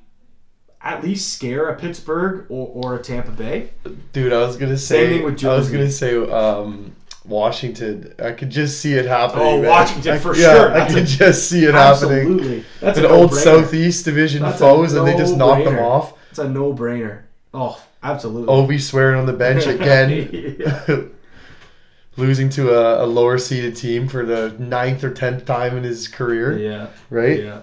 [0.84, 3.70] at least scare a Pittsburgh or, or a Tampa Bay.
[4.12, 5.06] Dude, I was gonna say.
[5.06, 6.94] Same thing with I was gonna say um,
[7.24, 8.14] Washington.
[8.22, 9.46] I could just see it happening.
[9.46, 9.70] Oh, man.
[9.70, 10.72] Washington, I- for yeah, sure.
[10.74, 12.18] I could a- just see it happening.
[12.18, 13.34] Absolutely, that's An old.
[13.34, 16.18] Southeast Division That's foes, and they just knock them off.
[16.30, 17.22] It's a no-brainer.
[17.54, 18.52] Oh, absolutely.
[18.52, 21.10] Ovi swearing on the bench again.
[22.16, 26.06] Losing to a, a lower seeded team for the ninth or tenth time in his
[26.06, 27.42] career, yeah, right?
[27.42, 27.62] yeah,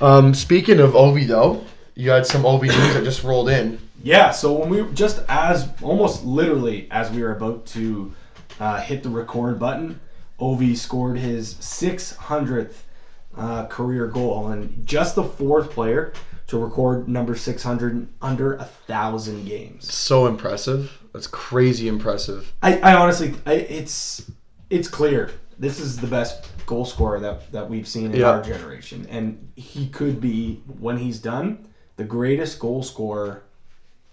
[0.00, 3.78] Um, speaking of Ovi, though, you had some Ovi news that just rolled in.
[4.02, 4.30] yeah.
[4.30, 8.12] So when we just as almost literally as we were about to
[8.58, 10.00] uh, hit the record button,
[10.38, 12.74] Ovi scored his 600th
[13.36, 16.12] uh, career goal and just the fourth player
[16.48, 19.92] to record number 600 in under a thousand games.
[19.92, 20.98] So impressive.
[21.12, 22.52] That's crazy impressive.
[22.62, 24.30] I, I honestly, I, it's
[24.68, 28.30] it's clear this is the best goal scorer that that we've seen in Yeah.
[28.30, 31.66] our generation, and he could be when he's done
[32.00, 33.42] the greatest goal scorer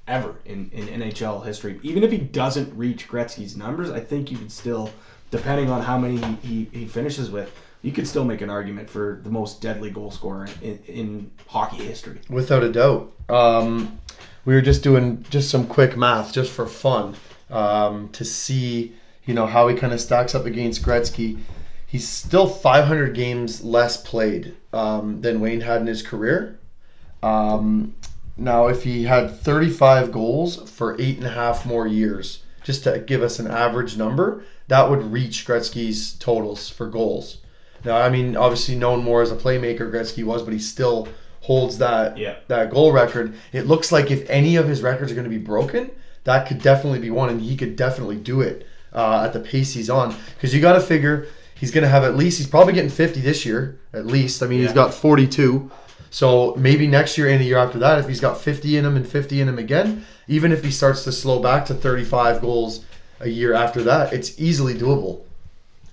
[0.10, 1.80] ever in, in NHL history.
[1.84, 4.90] Even if he doesn't reach Gretzky's numbers, I think you could still,
[5.32, 7.50] depending on how many he, he, he finishes with,
[7.84, 11.78] you could still make an argument for the most deadly goal scorer in, in hockey
[11.78, 12.20] history.
[12.30, 13.14] Without a doubt.
[13.30, 14.02] Um,
[14.44, 17.16] we were just doing just some quick math just for fun
[17.50, 21.40] um, to see, you know, how he kind of stacks up against Gretzky.
[21.86, 26.60] He's still 500 games less played um, than Wayne had in his career.
[27.24, 27.96] Um,
[28.38, 33.00] now, if he had 35 goals for eight and a half more years, just to
[33.00, 37.38] give us an average number, that would reach Gretzky's totals for goals.
[37.86, 41.08] Now, I mean, obviously known more as a playmaker, Gretzky was, but he still
[41.42, 42.36] holds that Yeah.
[42.48, 43.34] that goal record.
[43.54, 45.92] It looks like if any of his records are going to be broken,
[46.26, 49.74] that could definitely be one, and he could definitely do it uh, at the pace
[49.74, 50.14] he's on.
[50.36, 53.22] Because you got to figure he's going to have at least he's probably getting 50
[53.22, 54.44] this year, at least.
[54.44, 55.72] I mean, he's got 42.
[56.10, 58.96] So maybe next year and the year after that, if he's got 50 in him
[58.96, 62.86] and 50 in him again, even if he starts to slow back to 35 goals
[63.20, 65.22] a year after that, it's easily doable.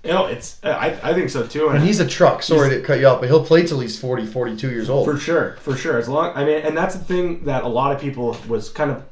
[0.03, 1.69] You know, it's I, I think so too.
[1.69, 2.43] And he's a truck.
[2.43, 5.05] Sorry to cut you off, but he'll play till he's 40, 42 years old.
[5.05, 5.97] For sure, for sure.
[5.97, 8.91] As long, I mean, and that's the thing that a lot of people was kind
[8.91, 9.03] of,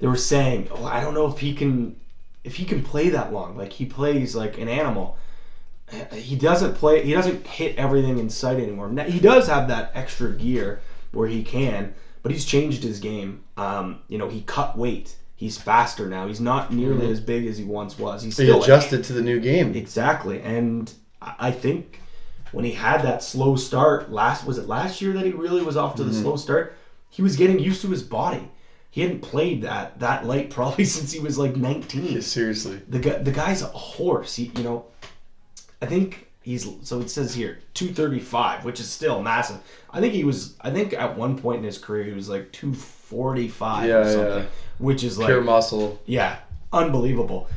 [0.00, 1.98] they were saying, oh, I don't know if he can,
[2.44, 3.56] if he can play that long.
[3.56, 5.16] Like he plays like an animal.
[6.12, 7.04] He doesn't play.
[7.04, 8.88] He doesn't hit everything in sight anymore.
[8.88, 10.80] Now, He does have that extra gear
[11.12, 13.44] where he can, but he's changed his game.
[13.56, 15.16] Um, you know, he cut weight.
[15.36, 16.28] He's faster now.
[16.28, 18.22] He's not nearly as big as he once was.
[18.22, 19.74] He's he still a adjusted to the new game.
[19.74, 22.00] Exactly, and I think
[22.52, 25.76] when he had that slow start last was it last year that he really was
[25.76, 26.76] off to the slow start.
[27.10, 28.48] He was getting used to his body,
[28.92, 32.04] he hadn't played that that late probably since he was like 19.
[32.04, 32.80] Yeah, seriously.
[32.88, 34.36] The guy, the guy's a horse.
[34.36, 34.84] He, you know,
[35.82, 39.58] I think he's so it says here 235, which is still massive.
[39.90, 40.56] I think he was.
[40.60, 44.42] I think at one point in his career he was like 245 Yeah, or something,
[44.44, 44.48] yeah.
[44.78, 46.00] which is like Pure muscle.
[46.06, 46.38] yeah,
[46.72, 47.48] unbelievable.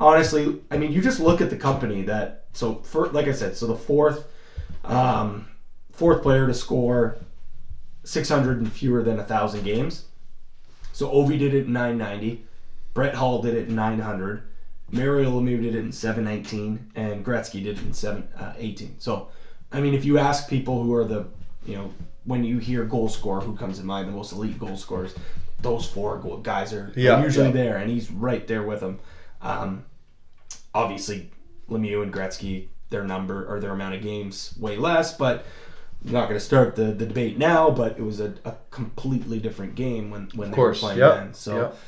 [0.00, 2.44] Honestly, I mean, you just look at the company that.
[2.52, 4.26] So, for like I said, so the fourth,
[4.84, 5.48] um,
[5.92, 7.18] fourth player to score
[8.04, 10.04] 600 and fewer than a thousand games.
[10.92, 12.44] So Ovi did it in 990,
[12.94, 14.42] Brett Hull did it in 900,
[14.90, 18.96] Mario Lemieux did it in 719, and Gretzky did it in 718.
[18.98, 19.28] So,
[19.72, 21.26] I mean, if you ask people who are the,
[21.66, 21.92] you know,
[22.24, 25.14] when you hear goal scorer, who comes to mind, the most elite goal scorers,
[25.60, 27.52] those four guys are, are Yeah, usually yeah.
[27.52, 28.98] there, and he's right there with them.
[29.42, 29.84] Um,
[30.74, 31.30] obviously,
[31.68, 35.44] Lemieux and Gretzky, their number or their amount of games way less, but
[36.06, 37.70] I'm not going to start the, the debate now.
[37.70, 40.80] But it was a, a completely different game when when Of they course.
[40.82, 41.14] were playing Yep.
[41.14, 41.34] then.
[41.34, 41.56] So.
[41.56, 41.78] Yep.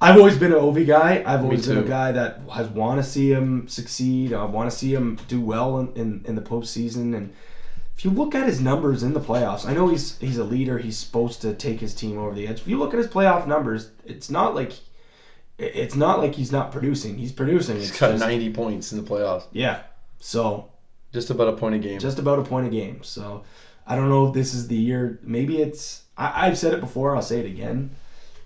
[0.00, 1.22] I've always been an Ovi guy.
[1.26, 4.32] I've always been a guy that has want to see him succeed.
[4.32, 7.16] I want to see him do well in, in, in the postseason.
[7.16, 7.32] And
[7.96, 10.78] if you look at his numbers in the playoffs, I know he's he's a leader.
[10.78, 12.60] He's supposed to take his team over the edge.
[12.60, 14.72] If you look at his playoff numbers, it's not like
[15.58, 17.18] it's not like he's not producing.
[17.18, 17.76] He's producing.
[17.78, 19.46] He's It's got just- 90 points in the playoffs.
[19.52, 19.80] yeah.
[20.20, 20.70] So
[21.12, 21.98] Just about a point a game.
[21.98, 23.02] just about a point a game.
[23.02, 23.42] So
[23.86, 25.18] I don't know if this is the year.
[25.24, 26.02] Maybe it's.
[26.16, 27.16] I, I've said it before.
[27.16, 27.90] I'll say it again.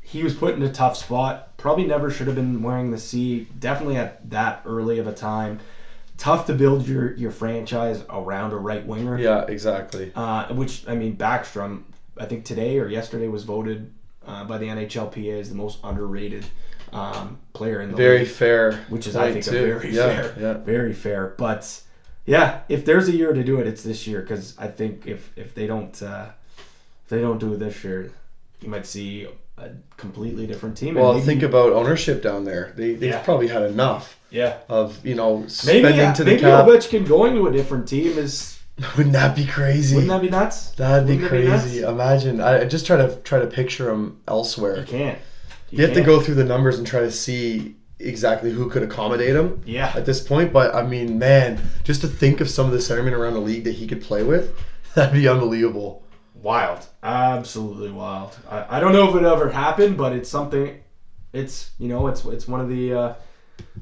[0.02, 1.56] He was put in a tough spot.
[1.56, 3.46] Probably never should have been wearing the C.
[3.58, 5.60] Definitely at that early of a time.
[6.18, 9.18] Tough to build your your franchise around a right winger.
[9.18, 10.12] yeah, exactly.
[10.14, 11.84] Uh, which I mean, Backstrom.
[12.18, 13.90] I think today or yesterday was voted
[14.26, 16.44] uh, by the NHLPA as the most underrated
[16.92, 18.04] um, player in the league.
[18.04, 18.72] Very league fair.
[18.90, 20.52] which is I think a very yeah, fair, Yeah.
[20.58, 21.28] very fair.
[21.38, 21.80] But
[22.26, 25.30] yeah, if there's a year to do it, it's this year because I think if
[25.36, 26.26] if they don't uh,
[27.04, 28.12] if they don't do it this year,
[28.60, 29.26] you might see
[29.64, 30.94] a completely different team.
[30.94, 32.72] Well, maybe- think about ownership down there.
[32.76, 33.22] They, they've Yeah.
[33.22, 36.66] probably had enough yeah, of, you know, maybe spending yeah, to the maybe cap.
[36.66, 38.58] Ovechkin going to a different team is
[38.96, 39.94] Wouldn't that be crazy?
[39.96, 40.70] wouldn't that be nuts?
[40.72, 41.82] That'd be Wouldn't be crazy.
[41.82, 42.40] Imagine.
[42.40, 44.78] I I just try to try to picture him elsewhere.
[44.80, 45.18] You can't.
[45.70, 46.06] You have to can't.
[46.06, 50.06] go through the numbers and try to see exactly who could accommodate him Yeah, at
[50.06, 50.52] this point.
[50.52, 53.64] But I mean, man, just to think of some of the centermen around the league
[53.64, 54.56] that he could play with,
[54.94, 56.02] that'd be unbelievable.
[56.42, 58.36] Wild, absolutely wild.
[58.50, 60.80] I, I don't know if it ever happened, but it's something.
[61.32, 63.14] It's you know it's it's one of the uh,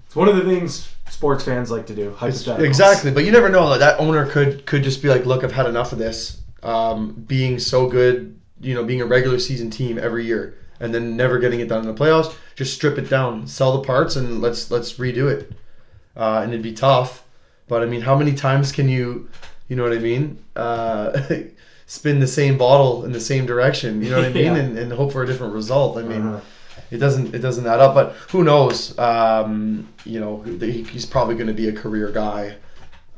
[0.07, 2.11] it's one of the things sports fans like to do.
[2.23, 3.77] It's- exactly, but you never know.
[3.77, 6.41] That owner could could just be like, "Look, I've had enough of this.
[6.63, 11.17] Um, being so good, you know, being a regular season team every year, and then
[11.17, 12.35] never getting it done in the playoffs.
[12.55, 15.53] Just strip it down, sell the parts, and let's let's redo it.
[16.17, 17.23] Uh, and it'd be tough,
[17.67, 19.31] but I mean, how many times can you,
[19.69, 20.39] you know what I mean?
[20.55, 21.23] Uh,
[21.99, 24.63] spin the same bottle in the same direction, you know what I mean, Yeah.
[24.63, 25.99] and, and hope for a different result.
[25.99, 26.41] I mean, Uh-huh.
[26.93, 27.93] it doesn't it doesn't add up.
[27.95, 28.97] But who knows?
[28.99, 30.43] Um, you know,
[30.95, 32.55] he's probably going to be a career guy,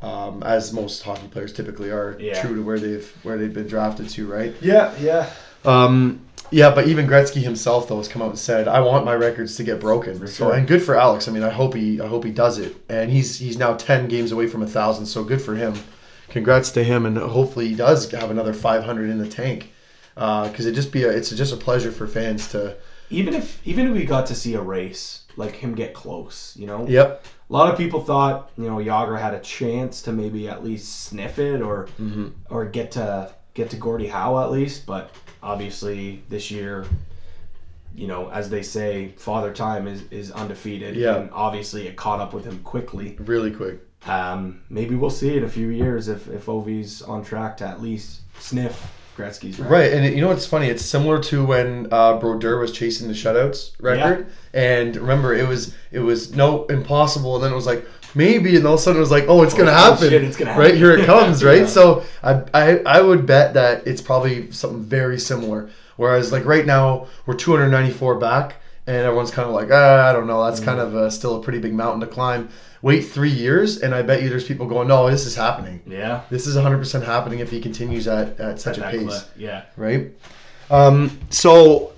[0.01, 2.41] um, as most hockey players typically are, Yeah.
[2.41, 4.55] true to where they've where they've been drafted to, right?
[4.63, 5.27] Yeah, yeah.
[5.65, 6.21] Um,
[6.51, 9.57] yeah, but even Gretzky himself though has come out and said, "I want my records
[9.57, 11.29] to get broken." So and good for Alex.
[11.29, 12.73] I mean, I hope he I hope he does it.
[12.89, 15.05] And he's he's now ten games away from a thousand.
[15.07, 15.75] So good for him.
[16.33, 19.73] Congrats to him, and hopefully he does have another five hundred in the tank.
[20.15, 22.77] Because it just be a, it's just a pleasure for fans to.
[23.11, 26.67] Even if even if we got to see a race like him get close, you
[26.67, 26.87] know.
[26.89, 27.25] Yep.
[27.49, 31.05] A lot of people thought you know Jagr had a chance to maybe at least
[31.05, 32.29] sniff it or Mm-hmm.
[32.51, 36.87] or get to get to Gordie Howe at least, but obviously this year.
[37.95, 40.97] You know, as they say, Father Time is, is undefeated.
[40.97, 41.17] Yeah.
[41.17, 43.19] And obviously it caught up with him quickly.
[43.21, 43.81] Really quick.
[44.07, 47.81] Um, maybe we'll see in a few years if, if Ovi's on track to at
[47.81, 49.73] least sniff Gretzky's record.
[49.73, 50.67] Right, and it, you know what's funny?
[50.69, 55.75] It's similar to when uh, Brodeur was chasing the shutouts record, and remember it was
[55.93, 58.97] it was no impossible, and then it was like maybe, and all of a sudden
[58.97, 60.67] it was like oh it's gonna Oh, happen, shit, it's gonna happen.
[60.67, 61.61] right here it comes, right?
[61.61, 61.67] Yeah.
[61.67, 65.69] So I, I I would bet that it's probably something very similar.
[65.97, 68.57] Whereas like right now we're 294 back,
[68.87, 70.87] and everyone's kind of like ah, I don't know, that's kind Mm.
[70.87, 72.49] of uh still a pretty big mountain to climb.
[72.83, 75.81] Wait three years, and I bet you there's people going, no, this is happening.
[75.87, 76.23] Yeah.
[76.31, 79.63] This is 100% happening if he continues at, at such That a pace clip, Yeah.
[79.77, 80.11] right?
[80.69, 81.93] Um, so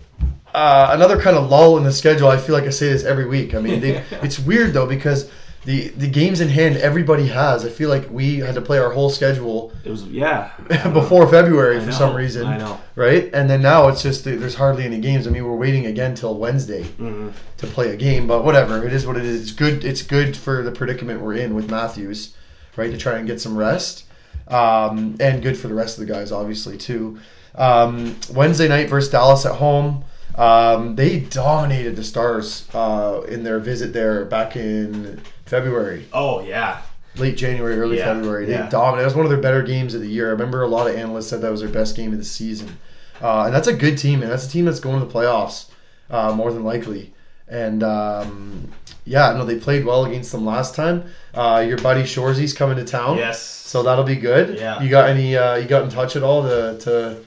[0.55, 2.29] uh, another kind of lull in the schedule.
[2.29, 3.55] I feel like I say this every week.
[3.55, 5.31] I mean, they, it's weird though because
[5.65, 7.65] the the games in hand everybody has.
[7.65, 10.51] I feel like we had to play our whole schedule It was yeah.
[10.93, 12.81] before February I for some reason, I know.
[12.97, 13.31] right?
[13.33, 15.27] And then now it's just there's hardly any games.
[15.27, 17.31] I mean, we're waiting again till Wednesday Mm-hmm.
[17.59, 18.87] to play a game, but whatever.
[18.87, 19.41] It is what it is.
[19.43, 19.85] It's good.
[19.85, 22.35] It's good for the predicament we're in with Matthews,
[22.77, 22.91] right?
[22.91, 24.05] To try and get some rest,
[24.49, 27.19] um, and good for the rest of the guys, obviously too.
[27.55, 30.05] Um, Wednesday night versus Dallas at home.
[30.37, 36.83] Um, they dominated the Stars uh, in their visit there back in February, Oh yeah,
[37.17, 38.47] late January, early Yeah, February.
[38.47, 38.69] They yeah.
[38.69, 39.03] dominated.
[39.03, 40.29] It was one of their better games of the year.
[40.29, 42.79] I remember a lot of analysts said that was their best game of the season.
[43.23, 45.71] Uh, and that's a good team, and that's a team that's going to the playoffs
[46.11, 47.13] uh, more than likely.
[47.47, 48.73] And um,
[49.05, 51.05] yeah, no, they played well against them last time.
[51.35, 53.19] Uh, your buddy Shorzy's coming to town.
[53.19, 53.41] yes.
[53.41, 54.59] So that'll be good.
[54.59, 54.81] Yeah.
[54.83, 55.37] You got any?
[55.37, 56.79] Uh, you got in touch at all to?
[56.81, 57.23] to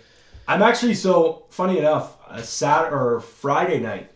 [0.47, 2.15] I'm actually so funny enough.
[2.29, 4.11] A Sat or Friday night,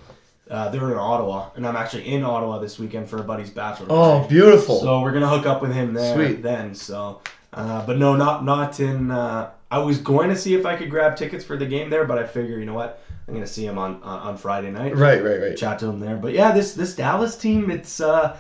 [0.52, 3.88] uh, they're in Ottawa, and I'm actually in Ottawa this weekend for a buddy's bachelor.
[3.90, 4.28] oh, party.
[4.36, 4.80] beautiful.
[4.82, 6.44] So we're gonna hook up with him there Sweet.
[6.44, 6.76] then.
[6.76, 7.22] So,
[7.54, 9.10] uh, but no, not not in.
[9.12, 12.04] Uh, I was going to see if I could grab tickets for the game there,
[12.04, 14.96] but I figure you know what, I'm gonna see him on on, on Friday night.
[14.98, 15.56] right, right, right.
[15.58, 16.18] Chat to him there.
[16.18, 18.02] But yeah, this this Dallas team, it's.
[18.02, 18.38] Uh,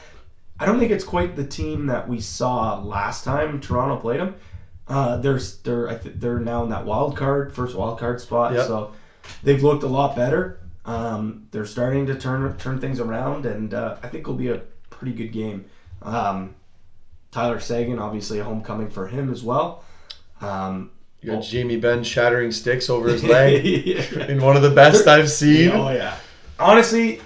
[0.60, 4.36] I don't think it's quite the team that we saw last time Toronto played them.
[4.88, 8.54] Uh, they're they're I th- they're now in that wild card first wild card spot,
[8.54, 8.68] Yep.
[8.68, 8.92] so
[9.42, 10.60] they've looked a lot better.
[10.86, 14.62] Um, they're starting to turn turn things around, and uh, I think it'll be a
[14.90, 15.66] pretty good game.
[16.02, 16.56] Um,
[17.32, 19.84] Tyler Seguin, obviously a homecoming for him as well.
[20.42, 24.26] Um, You got Jamie Benn shattering sticks over his leg yeah.
[24.28, 25.70] in one of the best I've seen.
[25.72, 26.18] Oh yeah.
[26.60, 27.22] Honestly,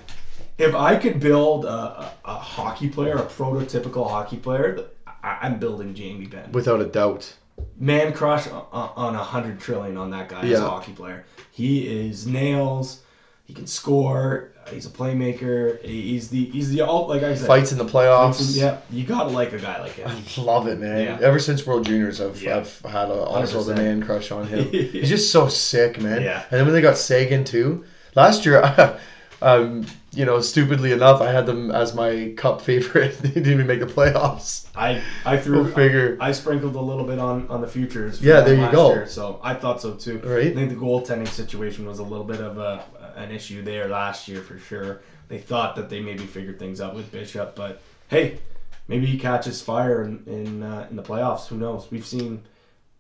[0.58, 5.60] if I could build a, a, a hockey player, a prototypical hockey player, I, I'm
[5.60, 7.34] building Jamie Benn Without a doubt.
[7.80, 11.26] Man crush on- on a hundred trillion on that guy as a hockey player.
[11.52, 13.02] He is nails.
[13.46, 14.52] He can score.
[14.72, 15.80] He's a playmaker.
[15.86, 17.46] He's the he's the all like I said.
[17.46, 18.58] Fights in the playoffs.
[18.58, 20.10] Yeah, you gotta like a guy like him.
[20.10, 21.04] I love it, man.
[21.04, 21.20] Yeah.
[21.22, 22.58] Ever since World Juniors, I've, Yeah.
[22.58, 24.68] I've had a, also the man crush on him.
[24.72, 26.24] He's just so sick, man.
[26.24, 26.42] Yeah.
[26.50, 27.86] And then when they got Seguin too,
[28.16, 28.64] last year,
[29.44, 33.20] um, you know, stupidly enough, I had them as my cup favorite.
[33.20, 34.66] they didn't even make the playoffs.
[34.76, 36.18] I I threw Go figure.
[36.20, 38.20] I sprinkled a little bit on on the futures.
[38.20, 38.94] Yeah, there you go.
[38.94, 40.20] Year, so I thought so too.
[40.24, 40.48] Right.
[40.48, 42.84] I think the goaltending situation was a little bit of a
[43.16, 45.02] an issue there last year for sure.
[45.28, 48.40] They thought that they maybe figured things out with Bishop, but hey,
[48.88, 51.48] maybe he catches fire in in, uh, in the playoffs.
[51.48, 51.90] Who knows?
[51.92, 52.44] We've seen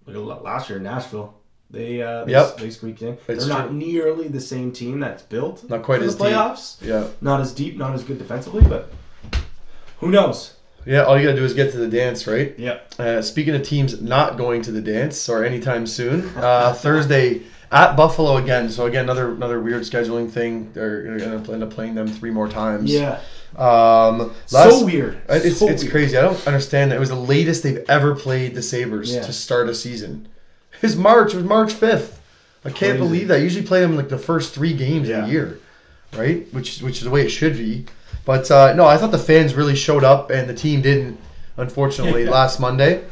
[0.07, 1.33] look last year in Nashville.
[1.71, 2.57] They uh, they, Yep.
[2.57, 3.17] they squeaked in.
[3.27, 3.75] It's They're not true.
[3.77, 5.67] nearly the same team that's built.
[5.69, 6.87] Not quite as the deep.
[6.89, 7.07] Yeah.
[7.21, 8.91] Not as deep, not as good defensively, but
[9.99, 10.53] who knows?
[10.85, 12.53] Yeah, all you gotta do is get to the dance, right?
[12.59, 12.79] Yeah.
[12.99, 17.41] Uh, speaking of teams not going to the dance or anytime soon, uh, Thursday
[17.71, 18.69] at Buffalo again.
[18.69, 20.71] So again, another another weird scheduling thing.
[20.73, 22.91] They're gonna end up playing them three more times.
[22.91, 23.19] Yeah.
[23.57, 25.17] Um, So weird.
[25.29, 25.91] It's, So it's weird.
[25.91, 26.17] crazy.
[26.17, 26.91] I don't understand.
[26.93, 29.21] It was the latest they've ever played the Sabres Yeah.
[29.21, 30.27] to start a season.
[30.81, 32.19] His March it was March fifth.
[32.65, 32.97] I can't Crazy.
[32.97, 33.35] believe that.
[33.35, 35.59] I usually play them like the first three games of the year,
[36.17, 36.45] right?
[36.53, 37.85] Which which is the way it should be.
[38.25, 41.17] But uh, no, I thought the fans really showed up and the team didn't.
[41.57, 42.31] Unfortunately, Yeah.
[42.41, 43.03] last Monday,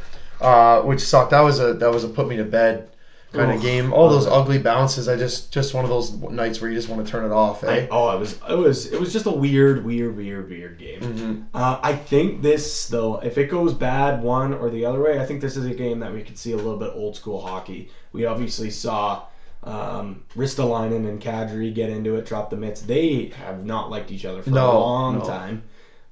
[0.41, 1.31] uh, which sucked.
[1.31, 2.87] That was a that was a put me to bed
[3.33, 3.91] kind of game.
[3.91, 5.09] All those ugly bounces.
[5.09, 7.63] I just just one of those nights where you just want to turn it off.
[7.63, 7.85] Eh?
[7.85, 11.01] I, oh, it was it was it was just a weird, weird, weird, weird game.
[11.01, 11.41] Mm-hmm.
[11.53, 15.25] Uh, I think this though, if it goes bad one or the other way, I
[15.25, 17.89] think this is a game that we could see a little bit old school hockey.
[18.11, 19.25] We obviously saw
[19.63, 22.81] um, Ristolainen and Kadri get into it, drop the mitts.
[22.81, 25.25] They have not liked each other for a long no.
[25.25, 25.63] time.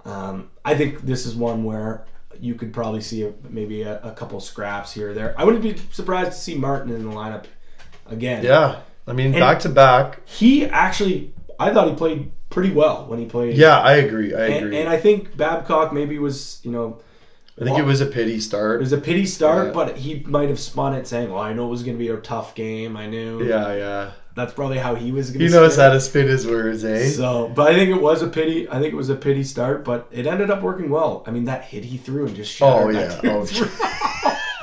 [0.04, 2.06] Um, I think this is one where
[2.42, 5.34] you could probably see a, maybe a, a couple scraps here or there.
[5.38, 7.46] I wouldn't be surprised to see Martin in the lineup
[8.08, 8.44] again.
[8.44, 10.20] yeah, I mean And- back to back.
[10.28, 13.56] he actually I thought he played pretty well when he played.
[13.56, 14.34] Yeah, I agree.
[14.34, 14.80] I and, agree.
[14.80, 17.00] and I think Babcock maybe was you know
[17.60, 18.78] I think it was a pity start.
[18.78, 19.74] it was a pity start, Yeah.
[19.74, 22.08] but he might have spun it saying, "Well, I know it was going to be
[22.10, 22.98] a tough game.
[22.98, 24.12] I knew." Yeah, yeah.
[24.36, 25.46] That's probably how he was going to.
[25.46, 27.10] He knows how to spin his words, eh?
[27.10, 28.70] So, but I think it was a pity.
[28.70, 31.24] I think it was a pity start, but it ended up working well.
[31.28, 33.20] I mean, that hit he threw and just oh yeah.
[33.24, 33.46] Oh.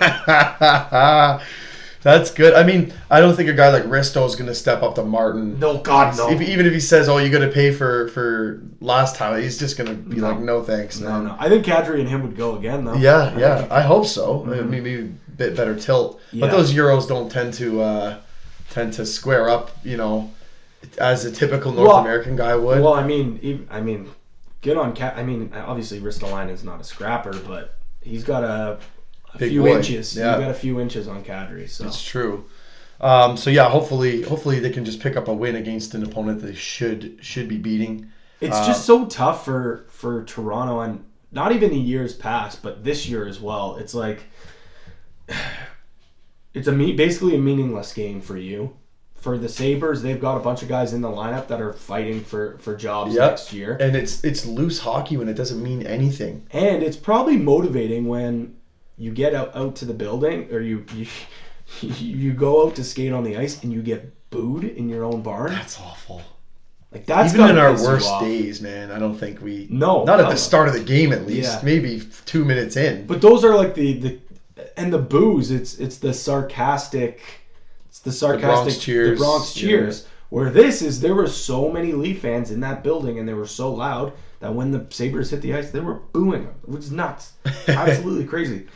[2.01, 2.55] That's good.
[2.55, 5.05] I mean, I don't think a guy like Risto is going to step up to
[5.05, 5.59] Martin.
[5.59, 6.31] no, God, no.
[6.31, 9.59] If, even if he says, "Oh, you got to pay for for last time," he's
[9.59, 10.31] just going to be No.
[10.31, 11.37] like, "No, thanks." no, man." no.
[11.39, 12.95] I think Kadri and him would go again, though.
[12.95, 13.67] Yeah, I yeah.
[13.71, 14.45] I hope so.
[14.45, 15.03] Maybe a
[15.37, 18.21] bit better tilt, but those Euros don't tend to uh,
[18.71, 19.71] tend to square up.
[19.85, 20.31] You know,
[20.99, 22.81] as a typical North Well- American guy would.
[22.83, 24.09] Well, I mean, I mean,
[24.63, 25.15] good on Cat.
[25.17, 28.79] I mean, obviously Ristolainen is not a scrapper, but he's got a,
[29.35, 30.17] a few boy, inches.
[30.17, 30.37] yeah.
[30.37, 31.69] He's got a few inches on Kadri.
[31.69, 32.45] So It's true.
[33.01, 36.43] Um, so yeah, hopefully, hopefully they can just pick up a win against an opponent
[36.43, 38.11] they should should be beating.
[38.41, 42.83] it's Uh, just so tough for for Toronto and not even the years past, but
[42.83, 43.77] this year as well.
[43.77, 44.25] It's like
[46.55, 48.77] it's a me- basically a meaningless game for you.
[49.17, 52.21] For the Sabres, they've got a bunch of guys in the lineup that are fighting
[52.23, 53.31] for for jobs Yep.
[53.31, 53.77] next year.
[53.81, 56.47] And it's it's loose hockey when it doesn't mean anything.
[56.53, 58.55] and it's probably motivating when
[58.97, 61.07] you get out, out to the building or you, you
[61.99, 65.23] you go out to skate on the ice and you get booed in your own
[65.23, 65.51] barn.
[65.51, 66.23] That's awful.
[66.93, 69.67] Like that's Even in our worst days, man, I don't think we.
[69.69, 71.53] No, not at the start of the game at least.
[71.55, 71.61] Yeah.
[71.63, 73.07] Maybe two minutes in.
[73.07, 74.19] But those are like the the
[74.79, 75.51] and the booze.
[75.51, 77.21] It's it's the sarcastic.
[77.89, 79.19] It's the sarcastic cheers.
[79.19, 79.69] The Bronx Yeah.
[79.69, 80.07] cheers.
[80.31, 83.47] Where this is, there were so many Leaf fans in that building, and they were
[83.47, 86.55] so loud that when the Sabres hit the ice, they were booing them.
[86.65, 87.33] It was nuts,
[87.69, 88.67] absolutely crazy.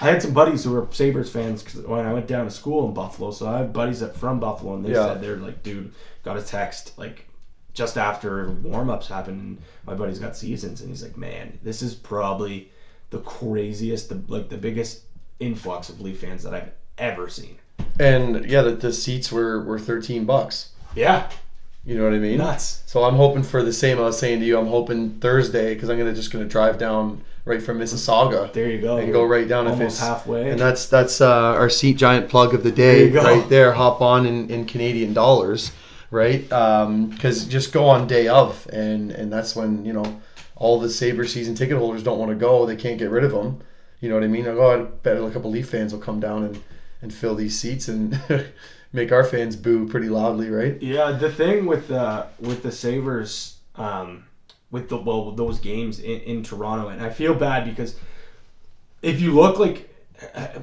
[0.00, 2.86] I had some buddies who were Sabres fans 'cause when I went down to school
[2.86, 3.32] in Buffalo.
[3.32, 5.06] So I have buddies that from Buffalo, and they Yeah.
[5.08, 5.90] said they're like, dude,
[6.24, 7.26] got a text like
[7.74, 11.82] just after warm ups happened, and my buddy's got seasons, and he's like, man, this
[11.82, 12.70] is probably
[13.10, 15.00] the craziest, the, like the biggest
[15.40, 17.56] influx of Leaf fans that I've ever seen.
[17.98, 20.70] And yeah, the, the seats were were thirteen bucks.
[20.94, 21.30] Yeah,
[21.84, 22.38] You know what I mean?
[22.38, 22.82] nuts.
[22.86, 23.98] So I'm hoping for the same.
[23.98, 27.22] I was saying to you, I'm hoping Thursday because I'm gonna just gonna drive down
[27.44, 28.98] right from Mississauga There you go.
[28.98, 30.50] and go right down if almost it's halfway.
[30.50, 33.72] And that's that's uh, our seat giant plug of the day There right there.
[33.72, 35.72] Hop on in, in Canadian dollars,
[36.10, 36.42] right?
[36.42, 40.20] Because just go on day of, and and that's when you know
[40.56, 42.66] all the Sabre season ticket holders don't want to go.
[42.66, 43.60] They can't get rid of them.
[44.00, 44.48] You know what I mean?
[44.48, 46.62] I go, I bet a couple Leaf fans will come down and
[47.02, 48.20] and fill these seats and
[48.92, 50.80] make our fans boo pretty loudly, right?
[50.82, 54.24] Yeah, the thing with uh, with the Sabres, um,
[54.70, 57.96] with the well those games in, in Toronto, and I feel bad because
[59.02, 59.86] if you look like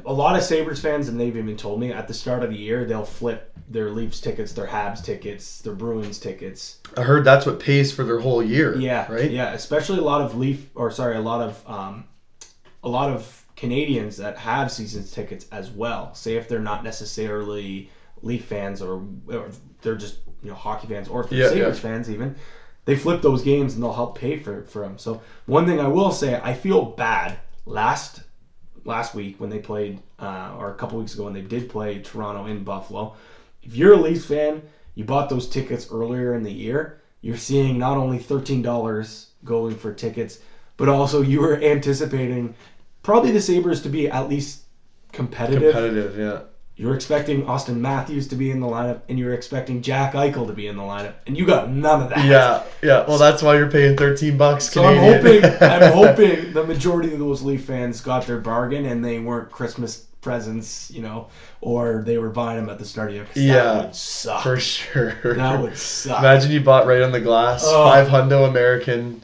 [0.06, 2.56] a lot of Sabres fans, and they've even told me at the start of the
[2.56, 6.78] year they'll flip their Leafs tickets, their Habs tickets, their Bruins tickets.
[6.96, 8.78] I heard that's what pays for their whole year.
[8.78, 9.32] Yeah, Right.
[9.32, 12.06] Yeah, especially a lot of Leaf or sorry, a lot of um,
[12.84, 16.14] a lot of Canadians that have season tickets as well.
[16.14, 17.90] Say if they're not necessarily
[18.22, 19.50] Leaf fans or, or
[19.82, 21.82] they're just you know hockey fans or if they're Yeah, Sabres yeah.
[21.82, 22.36] fans even,
[22.86, 24.98] they flip those games and they'll help pay for for them.
[24.98, 28.22] So one thing I will say, I feel bad last
[28.86, 32.00] last week when they played uh, or a couple weeks ago when they did play
[32.00, 33.16] Toronto in Buffalo.
[33.62, 34.62] If you're a Leafs fan,
[34.96, 37.02] you bought those tickets earlier in the year.
[37.22, 40.40] You're seeing not only thirteen dollars going for tickets,
[40.78, 42.56] but also you were anticipating
[43.04, 44.64] probably the Sabres to be at least
[45.12, 45.74] competitive.
[45.74, 46.40] Competitive, yeah.
[46.80, 50.54] You're expecting Auston Matthews to be in the lineup, and you're expecting Jack Eichel to
[50.54, 52.24] be in the lineup, and you got none of that.
[52.26, 53.04] Yeah, yeah.
[53.08, 57.20] Well, that's why you're paying 13 bucks So I'm hoping I'm hoping the majority of
[57.20, 61.30] those Leaf fans got their bargain and they weren't Christmas presents, you know,
[61.62, 63.56] or they were buying them at the start of the year.
[63.56, 64.44] Yeah, that would suck.
[64.44, 65.34] For sure.
[65.36, 66.20] That would suck.
[66.20, 67.86] Imagine you bought right on the glass, Oh.
[67.86, 69.22] five hundo American,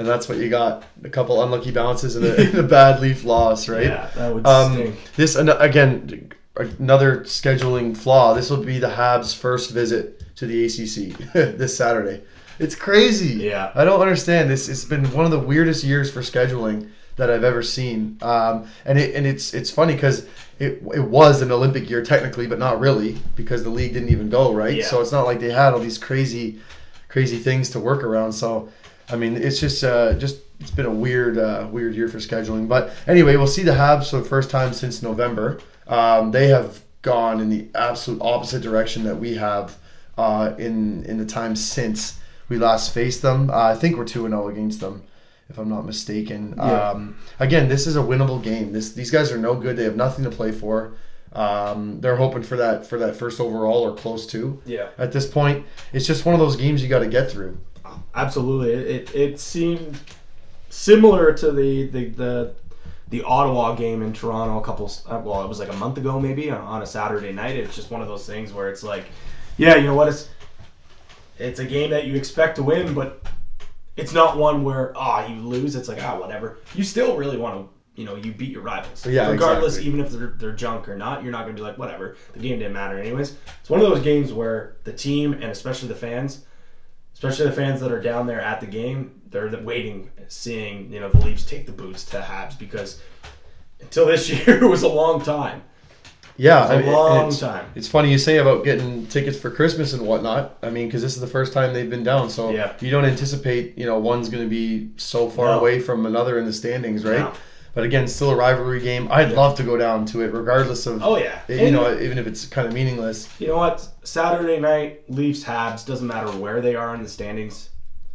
[0.00, 0.82] and that's what you got.
[1.04, 3.84] A couple unlucky bounces and a, and a bad leaf loss, right?
[3.84, 4.96] Yeah, that would Um, stink.
[5.14, 8.34] this again, another scheduling flaw.
[8.34, 12.22] This will be the Habs' first visit to the ACC this Saturday.
[12.58, 13.34] It's crazy.
[13.44, 13.72] Yeah.
[13.74, 14.68] I don't understand this.
[14.68, 18.18] It's been one of the weirdest years for scheduling that I've ever seen.
[18.22, 20.26] Um, and it and it's it's funny because
[20.58, 24.30] it it was an Olympic year technically, but not really because the league didn't even
[24.30, 24.76] go right.
[24.78, 24.84] Yeah.
[24.84, 26.58] So it's not like they had all these crazy
[27.08, 28.32] crazy things to work around.
[28.32, 28.68] So
[29.10, 32.68] I mean, it's just uh, just it's been a weird uh, weird year for scheduling.
[32.68, 35.60] But anyway, we'll see the Habs for the first time since November.
[35.86, 39.76] Um, they have gone in the absolute opposite direction that we have
[40.18, 43.50] uh, in in the time since we last faced them.
[43.50, 45.02] Uh, I think we're two and zero against them,
[45.48, 46.54] if I'm not mistaken.
[46.56, 46.90] Yeah.
[46.90, 48.72] Um, again, this is a winnable game.
[48.72, 49.76] This these guys are no good.
[49.76, 50.92] They have nothing to play for.
[51.32, 54.60] Um, they're hoping for that for that first overall or close to.
[54.66, 54.88] Yeah.
[54.98, 57.58] At this point, it's just one of those games you got to get through.
[58.14, 58.72] Absolutely.
[58.72, 59.98] It, it, it seemed
[60.68, 62.54] similar to the, the, the,
[63.08, 66.20] the Ottawa game in Toronto a couple, uh, well, it was like a month ago
[66.20, 67.56] maybe on, a Saturday night.
[67.56, 69.06] It's just one of those things where it's like,
[69.56, 70.08] yeah, you know what?
[70.08, 70.28] It's,
[71.38, 73.26] it's a game that you expect to win, but
[73.96, 75.74] it's not one where, ah, you lose.
[75.74, 76.58] It's like, ah, whatever.
[76.74, 79.04] You still really want to, you know, you beat your rivals.
[79.06, 79.88] Yeah, Regardless, exactly.
[79.88, 82.16] even if they're, they're junk or not, you're not going to be like, whatever.
[82.32, 83.36] The game didn't matter anyways.
[83.60, 86.44] It's one of those games where the team and especially the fans,
[87.22, 91.10] especially the fans that are down there at the game, they're waiting, seeing you know
[91.10, 93.00] the Leafs take the boots to Habs because
[93.80, 95.62] until this year it was a long time.
[96.38, 97.66] Yeah, It's a I mean, long it's, time.
[97.74, 100.56] It's funny you say about getting tickets for Christmas and whatnot.
[100.62, 102.72] I mean, because this is the first time they've been down, so Yeah.
[102.80, 105.60] you don't anticipate you know one's going to be so far No.
[105.60, 107.18] away from another in the standings, right?
[107.18, 107.32] No.
[107.74, 109.08] But again, still a rivalry game.
[109.10, 112.18] I'd love to go down to it, regardless of Oh yeah, you And know even
[112.18, 113.28] if it's kind of meaningless.
[113.40, 113.86] you know what?
[114.02, 117.70] Saturday night Leafs Habs doesn't matter where they are in the standings.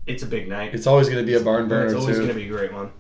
[0.08, 0.74] It's a big night.
[0.76, 2.72] It's always going to be a barn burner it's always going to be a great
[2.74, 2.92] one.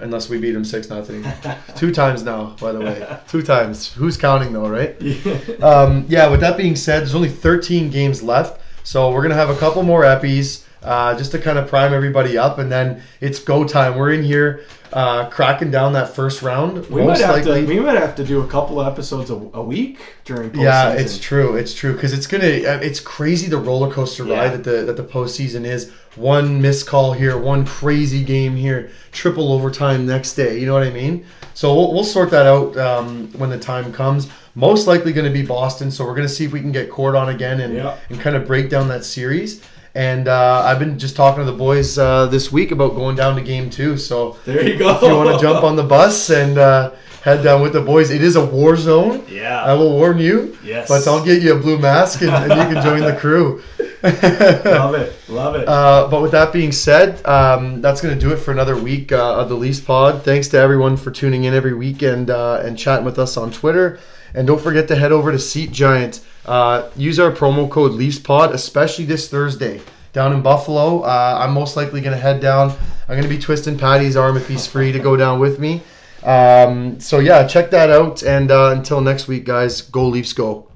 [0.00, 1.24] unless we beat them six nothing.
[1.76, 3.18] Two times now, by the way.
[3.28, 3.92] Two times.
[3.92, 4.96] Who's counting though, right?
[5.62, 8.60] Um, yeah, with that being said, there's only 13 games left.
[8.82, 10.64] So we're going to have a couple more eppies.
[10.82, 13.96] Uh, just to kind of prime everybody up, and then it's go time.
[13.96, 16.86] We're in here uh, cracking down that first round.
[16.88, 17.64] We might have to.
[17.66, 20.50] We might have to do a couple episodes a, a week during.
[20.50, 20.62] Postseason.
[20.62, 21.56] Yeah, it's true.
[21.56, 22.46] It's true because it's gonna.
[22.46, 24.38] uh, It's crazy the roller coaster Yeah.
[24.40, 25.92] ride that the that the postseason is.
[26.16, 30.58] One missed call here, one crazy game here, triple overtime next day.
[30.58, 31.24] You know what I mean?
[31.54, 34.28] So we'll, we'll sort that out um, when the time comes.
[34.56, 35.88] Most likely going to be Boston.
[35.88, 37.96] So we're going to see if we can get Cord on again and Yeah.
[38.08, 39.62] and kind of break down that series.
[39.94, 43.34] And uh, I've been just talking to the boys uh, this week about going down
[43.36, 43.96] to game two.
[43.98, 44.94] So There you go.
[44.94, 48.10] if you want to jump on the bus and uh, head down with the boys,
[48.10, 49.24] it is a war zone.
[49.28, 49.62] Yeah.
[49.64, 50.56] I will warn you.
[50.64, 50.88] Yes.
[50.88, 53.62] But I'll get you a blue mask and, and you can join the crew.
[54.02, 55.12] Love it.
[55.28, 55.68] Love it.
[55.68, 59.12] Uh, but with that being said, um, that's going to do it for another week
[59.12, 60.22] uh, of the Leafs Pod.
[60.22, 63.50] Thanks to everyone for tuning in every week and uh, and chatting with us on
[63.50, 63.98] Twitter.
[64.34, 66.20] And don't forget to head over to Seat Giant.
[66.46, 69.80] Uh, use our promo code Leafs Pod, especially this Thursday
[70.12, 71.00] down in Buffalo.
[71.00, 72.70] Uh, I'm most likely going to head down.
[72.70, 75.82] I'm going to be twisting Patty's arm if he's free to go down with me.
[76.22, 78.22] Um, so yeah, check that out.
[78.22, 80.68] And uh, until next week, guys, go Leafs, go.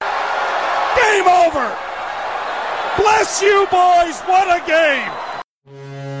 [0.00, 1.76] Game over.
[2.96, 4.20] Bless you, boys.
[4.22, 6.13] What a game.